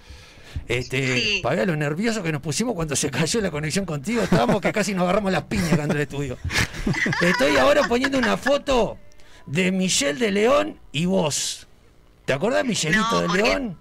este, 0.68 1.18
Sí. 1.20 1.40
para 1.44 1.58
ver 1.58 1.68
lo 1.68 1.76
nervioso 1.76 2.24
que 2.24 2.32
nos 2.32 2.42
pusimos 2.42 2.74
cuando 2.74 2.96
se 2.96 3.10
cayó 3.12 3.40
la 3.42 3.52
conexión 3.52 3.86
contigo, 3.86 4.22
estábamos 4.24 4.60
que 4.60 4.72
casi 4.74 4.94
nos 4.94 5.04
agarramos 5.04 5.32
las 5.32 5.44
piñas 5.44 5.72
acá 5.74 5.84
en 5.84 5.92
el 5.92 6.02
estudio. 6.02 6.38
Estoy 7.22 7.58
ahora 7.58 7.84
poniendo 7.88 8.18
una 8.18 8.36
foto 8.38 8.98
de 9.46 9.72
Michelle 9.72 10.20
de 10.20 10.32
León 10.32 10.80
y 10.92 11.06
vos. 11.06 11.68
¿Te 12.26 12.34
acordás, 12.34 12.64
Michelito 12.66 13.22
No, 13.28 13.34
de 13.34 13.42
León? 13.42 13.78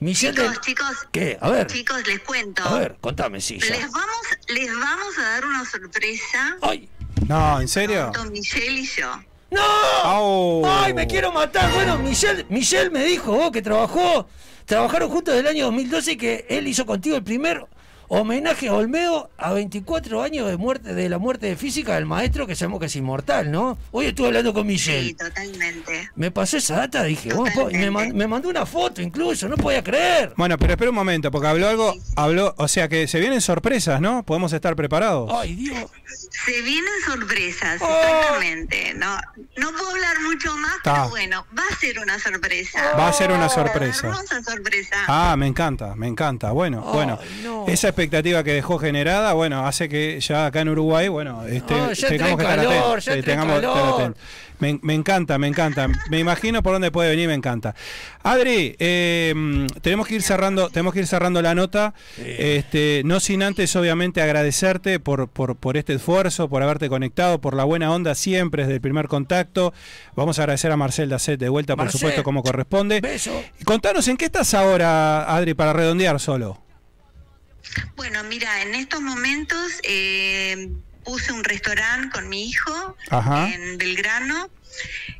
Michelle 0.00 0.34
Chicos, 0.36 0.52
de... 0.54 0.60
chicos, 0.60 0.96
¿Qué? 1.10 1.38
A 1.40 1.48
ver, 1.48 1.66
chicos, 1.68 2.06
les 2.06 2.20
cuento. 2.20 2.62
a 2.62 2.78
ver, 2.78 2.96
contame, 3.00 3.40
sí, 3.40 3.58
ya. 3.58 3.76
Les 3.76 3.90
vamos, 3.90 4.16
les 4.48 4.70
vamos 4.70 5.18
a 5.18 5.22
dar 5.22 5.46
una 5.46 5.64
sorpresa 5.64 6.56
¡Ay! 6.60 6.88
No, 7.26 7.60
¿en 7.60 7.68
serio? 7.68 8.12
con 8.14 8.30
Michelle 8.30 8.80
y 8.80 8.86
yo. 8.86 9.10
¡No! 9.50 10.62
¡Ay, 10.64 10.92
me 10.92 11.06
quiero 11.06 11.32
matar! 11.32 11.72
Bueno, 11.72 11.96
Michelle, 11.98 12.44
Michelle 12.50 12.90
me 12.90 13.04
dijo 13.04 13.32
vos 13.32 13.50
que 13.50 13.62
trabajó, 13.62 14.28
trabajaron 14.66 15.08
juntos 15.08 15.34
desde 15.34 15.48
el 15.48 15.56
año 15.56 15.64
2012 15.66 16.12
y 16.12 16.16
que 16.16 16.46
él 16.50 16.66
hizo 16.68 16.84
contigo 16.84 17.16
el 17.16 17.24
primer 17.24 17.64
homenaje 18.08 18.68
a 18.68 18.74
Olmedo 18.74 19.30
a 19.36 19.52
24 19.52 20.22
años 20.22 20.48
de 20.48 20.56
muerte 20.56 20.94
de 20.94 21.08
la 21.08 21.18
muerte 21.18 21.46
de 21.46 21.56
física 21.56 21.94
del 21.94 22.06
maestro 22.06 22.46
que 22.46 22.54
sabemos 22.54 22.80
que 22.80 22.86
es 22.86 22.96
inmortal, 22.96 23.50
¿no? 23.50 23.78
Hoy 23.90 24.06
estuve 24.06 24.28
hablando 24.28 24.52
con 24.54 24.66
Michelle. 24.66 25.08
Sí, 25.08 25.14
totalmente. 25.14 26.10
Me 26.14 26.30
pasó 26.30 26.56
esa 26.56 26.76
data, 26.76 27.02
dije, 27.04 27.30
me, 27.72 27.90
me 28.12 28.26
mandó 28.26 28.48
una 28.48 28.66
foto 28.66 29.02
incluso, 29.02 29.48
no 29.48 29.56
podía 29.56 29.82
creer. 29.82 30.32
Bueno, 30.36 30.56
pero 30.58 30.72
espera 30.72 30.90
un 30.90 30.96
momento, 30.96 31.30
porque 31.30 31.48
habló 31.48 31.68
algo, 31.68 31.94
habló, 32.16 32.54
o 32.58 32.68
sea 32.68 32.88
que 32.88 33.06
se 33.08 33.20
vienen 33.20 33.40
sorpresas, 33.40 34.00
¿no? 34.00 34.22
Podemos 34.24 34.52
estar 34.52 34.76
preparados. 34.76 35.30
Ay, 35.32 35.54
Dios. 35.54 35.90
Se 36.06 36.62
vienen 36.62 36.92
sorpresas, 37.04 37.80
Oh. 37.82 38.00
exactamente. 38.02 38.94
No, 38.94 39.16
no 39.56 39.70
puedo 39.72 39.90
hablar 39.90 40.20
mucho 40.20 40.56
más, 40.56 40.76
Ta. 40.82 40.94
pero 40.94 41.08
bueno, 41.10 41.46
va 41.58 41.62
a 41.70 41.76
ser 41.76 41.98
una 41.98 42.18
sorpresa. 42.18 42.92
Va 42.96 43.08
a 43.08 43.12
ser 43.12 43.30
una 43.30 43.36
Una 43.46 43.48
sorpresa. 43.48 44.06
hermosa 44.08 44.42
sorpresa. 44.42 44.96
Ah, 45.08 45.34
me 45.36 45.46
encanta, 45.46 45.94
me 45.96 46.06
encanta. 46.06 46.52
Bueno, 46.52 46.82
bueno. 46.82 47.18
no. 47.42 47.64
Esa 47.64 47.72
es 47.72 47.84
expectativa 47.84 48.44
que 48.44 48.52
dejó 48.52 48.78
generada, 48.78 49.32
bueno, 49.32 49.66
hace 49.66 49.88
que 49.88 50.20
ya 50.20 50.46
acá 50.46 50.60
en 50.60 50.68
Uruguay, 50.68 51.08
bueno, 51.08 51.44
este, 51.46 51.74
ya 51.94 52.08
tengamos 52.08 52.36
que 52.36 52.42
estar 52.44 52.56
calor, 52.58 52.98
atentos. 52.98 53.24
tengamos. 53.24 54.16
Me, 54.58 54.78
me 54.82 54.94
encanta, 54.94 55.36
me 55.36 55.48
encanta. 55.48 55.86
Me 56.08 56.18
imagino 56.18 56.62
por 56.62 56.72
dónde 56.72 56.90
puede 56.90 57.10
venir, 57.10 57.28
me 57.28 57.34
encanta. 57.34 57.74
Adri, 58.22 58.74
eh, 58.78 59.34
tenemos 59.82 60.06
que 60.06 60.14
ir 60.14 60.22
cerrando, 60.22 60.70
tenemos 60.70 60.94
que 60.94 61.00
ir 61.00 61.06
cerrando 61.06 61.42
la 61.42 61.54
nota. 61.54 61.92
Este, 62.16 63.02
no 63.04 63.20
sin 63.20 63.42
antes, 63.42 63.76
obviamente, 63.76 64.22
agradecerte 64.22 64.98
por, 64.98 65.28
por, 65.28 65.56
por 65.56 65.76
este 65.76 65.95
esfuerzo, 65.96 66.48
por 66.48 66.62
haberte 66.62 66.88
conectado, 66.88 67.40
por 67.40 67.54
la 67.54 67.64
buena 67.64 67.92
onda 67.92 68.14
siempre 68.14 68.62
desde 68.62 68.74
el 68.76 68.80
primer 68.80 69.08
contacto. 69.08 69.74
Vamos 70.14 70.38
a 70.38 70.42
agradecer 70.42 70.70
a 70.72 70.76
Marcel 70.76 71.08
Dacet 71.08 71.38
de 71.40 71.48
vuelta, 71.48 71.76
por 71.76 71.90
supuesto, 71.90 72.22
como 72.22 72.42
corresponde. 72.42 73.00
Beso. 73.00 73.42
Y 73.60 73.64
Contanos 73.64 74.06
en 74.08 74.16
qué 74.16 74.26
estás 74.26 74.54
ahora, 74.54 75.24
Adri, 75.34 75.54
para 75.54 75.72
redondear 75.72 76.20
solo. 76.20 76.62
Bueno, 77.96 78.22
mira, 78.24 78.62
en 78.62 78.74
estos 78.74 79.00
momentos 79.00 79.58
eh, 79.82 80.70
puse 81.04 81.32
un 81.32 81.42
restaurante 81.44 82.10
con 82.14 82.28
mi 82.28 82.48
hijo 82.48 82.96
Ajá. 83.10 83.52
en 83.52 83.76
Belgrano. 83.78 84.48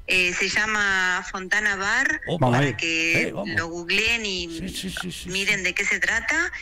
Eh, 0.06 0.32
se 0.34 0.48
llama 0.50 1.24
Fontana 1.30 1.76
Bar, 1.76 2.20
Opa. 2.28 2.50
para 2.50 2.76
que 2.76 3.22
Eh, 3.28 3.32
lo 3.56 3.68
googleen 3.68 4.24
y 4.26 4.48
Sí, 4.58 4.68
sí, 4.68 4.90
sí, 4.90 5.10
sí, 5.10 5.28
miren 5.30 5.62
de 5.64 5.74
qué 5.74 5.84
se 5.84 5.98
trata. 5.98 6.52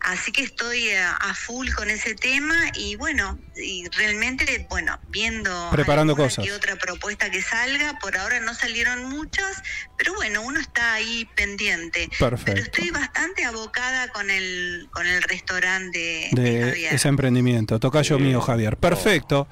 Así 0.00 0.30
que 0.32 0.42
estoy 0.42 0.90
a, 0.90 1.12
a 1.16 1.34
full 1.34 1.70
con 1.72 1.90
ese 1.90 2.14
tema 2.14 2.54
y 2.74 2.94
bueno, 2.96 3.38
y 3.56 3.84
realmente, 3.96 4.66
bueno, 4.70 4.98
viendo 5.08 5.70
Preparando 5.72 6.14
cosas. 6.16 6.44
que 6.44 6.52
otra 6.52 6.76
propuesta 6.76 7.30
que 7.30 7.42
salga, 7.42 7.98
por 8.00 8.16
ahora 8.16 8.38
no 8.40 8.54
salieron 8.54 9.04
muchas, 9.06 9.60
pero 9.96 10.14
bueno, 10.14 10.42
uno 10.42 10.60
está 10.60 10.94
ahí 10.94 11.28
pendiente. 11.34 12.08
Perfecto. 12.18 12.44
Pero 12.52 12.62
estoy 12.62 12.90
bastante 12.90 13.44
abocada 13.44 14.08
con 14.08 14.30
el 14.30 14.88
con 14.92 15.06
el 15.06 15.20
restaurante 15.22 16.28
de, 16.32 16.42
de 16.42 16.64
Javier. 16.68 16.94
ese 16.94 17.08
emprendimiento. 17.08 17.80
Tocayo 17.80 18.18
mío, 18.18 18.40
Javier. 18.40 18.76
Perfecto. 18.76 19.48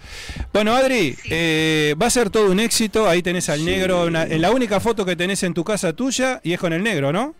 Bueno, 0.53 0.75
Adri, 0.77 1.17
eh, 1.25 1.95
va 2.01 2.07
a 2.07 2.11
ser 2.11 2.31
todo 2.31 2.51
un 2.51 2.61
éxito. 2.61 3.09
Ahí 3.09 3.23
tenés 3.23 3.49
al 3.49 3.65
negro, 3.65 4.05
una- 4.07 4.23
en 4.25 4.41
la 4.41 4.51
única 4.53 4.79
foto 4.81 5.05
que 5.05 5.17
tenés 5.17 5.43
en 5.43 5.55
tu 5.55 5.65
casa 5.65 5.93
tuya 5.93 6.41
y 6.45 6.53
es 6.53 6.61
con 6.61 6.73
el 6.73 6.83
negro, 6.83 7.13
¿no? 7.13 7.35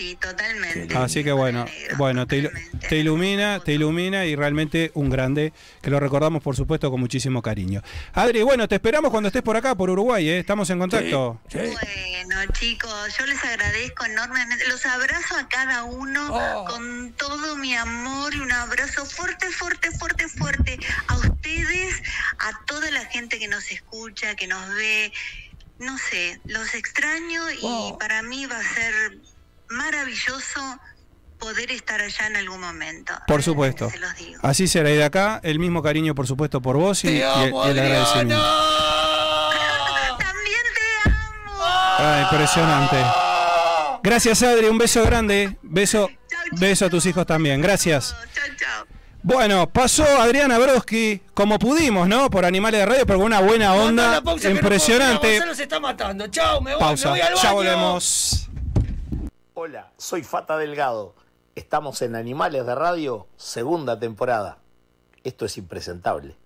Sí, 0.00 0.16
totalmente. 0.18 0.96
Así 0.96 1.22
que 1.22 1.30
bueno, 1.32 1.66
negro, 1.66 1.96
bueno, 1.98 2.26
te, 2.26 2.50
te 2.88 2.96
ilumina, 2.96 3.60
te 3.62 3.72
ilumina 3.74 4.24
y 4.24 4.34
realmente 4.34 4.90
un 4.94 5.10
grande 5.10 5.52
que 5.82 5.90
lo 5.90 6.00
recordamos 6.00 6.42
por 6.42 6.56
supuesto 6.56 6.90
con 6.90 7.00
muchísimo 7.00 7.42
cariño. 7.42 7.82
Adri, 8.14 8.42
bueno, 8.42 8.66
te 8.66 8.76
esperamos 8.76 9.10
cuando 9.10 9.26
estés 9.26 9.42
por 9.42 9.58
acá, 9.58 9.74
por 9.74 9.90
Uruguay, 9.90 10.26
¿eh? 10.26 10.38
estamos 10.38 10.70
en 10.70 10.78
contacto. 10.78 11.38
Sí. 11.48 11.58
Bueno, 11.58 12.52
chicos, 12.52 13.18
yo 13.18 13.26
les 13.26 13.44
agradezco 13.44 14.06
enormemente. 14.06 14.66
Los 14.68 14.86
abrazo 14.86 15.36
a 15.36 15.46
cada 15.48 15.84
uno 15.84 16.28
Oh. 16.32 16.64
con 16.64 17.12
todo 17.18 17.56
mi 17.56 17.74
amor 17.76 18.34
y 18.34 18.38
un 18.40 18.52
abrazo 18.52 19.04
fuerte, 19.04 19.48
fuerte, 19.50 19.90
fuerte, 19.90 20.28
fuerte 20.28 20.78
a 21.08 21.16
ustedes, 21.18 22.02
a 22.38 22.64
toda 22.64 22.90
la 22.90 23.04
gente 23.04 23.38
que 23.38 23.48
nos 23.48 23.70
escucha, 23.70 24.34
que 24.34 24.46
nos 24.46 24.66
ve. 24.76 25.12
No 25.78 25.98
sé, 25.98 26.40
los 26.46 26.74
extraño 26.74 27.50
y 27.50 27.58
Oh. 27.62 27.98
para 27.98 28.22
mí 28.22 28.46
va 28.46 28.56
a 28.58 28.74
ser 28.74 29.18
maravilloso 29.70 30.60
poder 31.38 31.70
estar 31.70 32.00
allá 32.00 32.26
en 32.26 32.36
algún 32.36 32.60
momento. 32.60 33.12
Por 33.26 33.42
supuesto. 33.42 33.88
Se 33.90 33.98
los 33.98 34.14
digo. 34.16 34.40
Así 34.42 34.68
será. 34.68 34.90
Y 34.90 34.96
de 34.96 35.04
acá, 35.04 35.40
el 35.42 35.58
mismo 35.58 35.82
cariño, 35.82 36.14
por 36.14 36.26
supuesto, 36.26 36.60
por 36.60 36.76
vos 36.76 37.02
y, 37.04 37.08
Te 37.08 37.14
y- 37.18 37.22
amo, 37.22 37.66
y 37.66 37.70
el 37.70 37.78
agradecimiento. 37.78 38.42
También 40.18 40.62
te 40.74 41.10
amo. 41.10 41.52
Ah, 41.62 42.28
impresionante. 42.30 42.96
Gracias, 44.02 44.42
Adri. 44.42 44.66
Un 44.66 44.78
beso 44.78 45.02
grande. 45.04 45.56
Beso, 45.62 46.08
Chau, 46.08 46.16
chau, 46.50 46.58
beso 46.58 46.84
a 46.86 46.90
tus 46.90 47.02
chau. 47.04 47.10
hijos 47.10 47.26
también. 47.26 47.60
Gracias. 47.62 48.14
Chao. 48.58 48.86
Bueno, 49.22 49.68
pasó 49.68 50.04
Adriana 50.20 50.58
Broski 50.58 51.20
como 51.34 51.58
pudimos, 51.58 52.08
¿no? 52.08 52.30
Por 52.30 52.46
Animales 52.46 52.80
de 52.80 52.86
Radio, 52.86 53.04
pero 53.06 53.18
con 53.18 53.26
una 53.26 53.40
buena 53.40 53.74
onda. 53.74 54.12
la 54.12 54.22
pausa 54.22 54.48
que 54.48 54.54
no 54.54 54.60
puedo, 54.60 54.74
impresionante. 54.74 55.54
Se 55.54 55.62
está 55.64 55.78
matando. 55.78 56.26
Chao, 56.28 56.62
me 56.62 56.72
voy, 56.72 56.80
Pausa. 56.80 57.12
me 57.12 57.18
voy 57.18 57.20
al 57.20 57.34
Ya 57.34 57.52
volvemos. 57.52 58.48
Hola, 59.62 59.92
soy 59.98 60.22
Fata 60.22 60.56
Delgado. 60.56 61.14
Estamos 61.54 62.00
en 62.00 62.16
Animales 62.16 62.64
de 62.64 62.74
Radio, 62.74 63.26
segunda 63.36 64.00
temporada. 64.00 64.56
Esto 65.22 65.44
es 65.44 65.58
impresentable. 65.58 66.38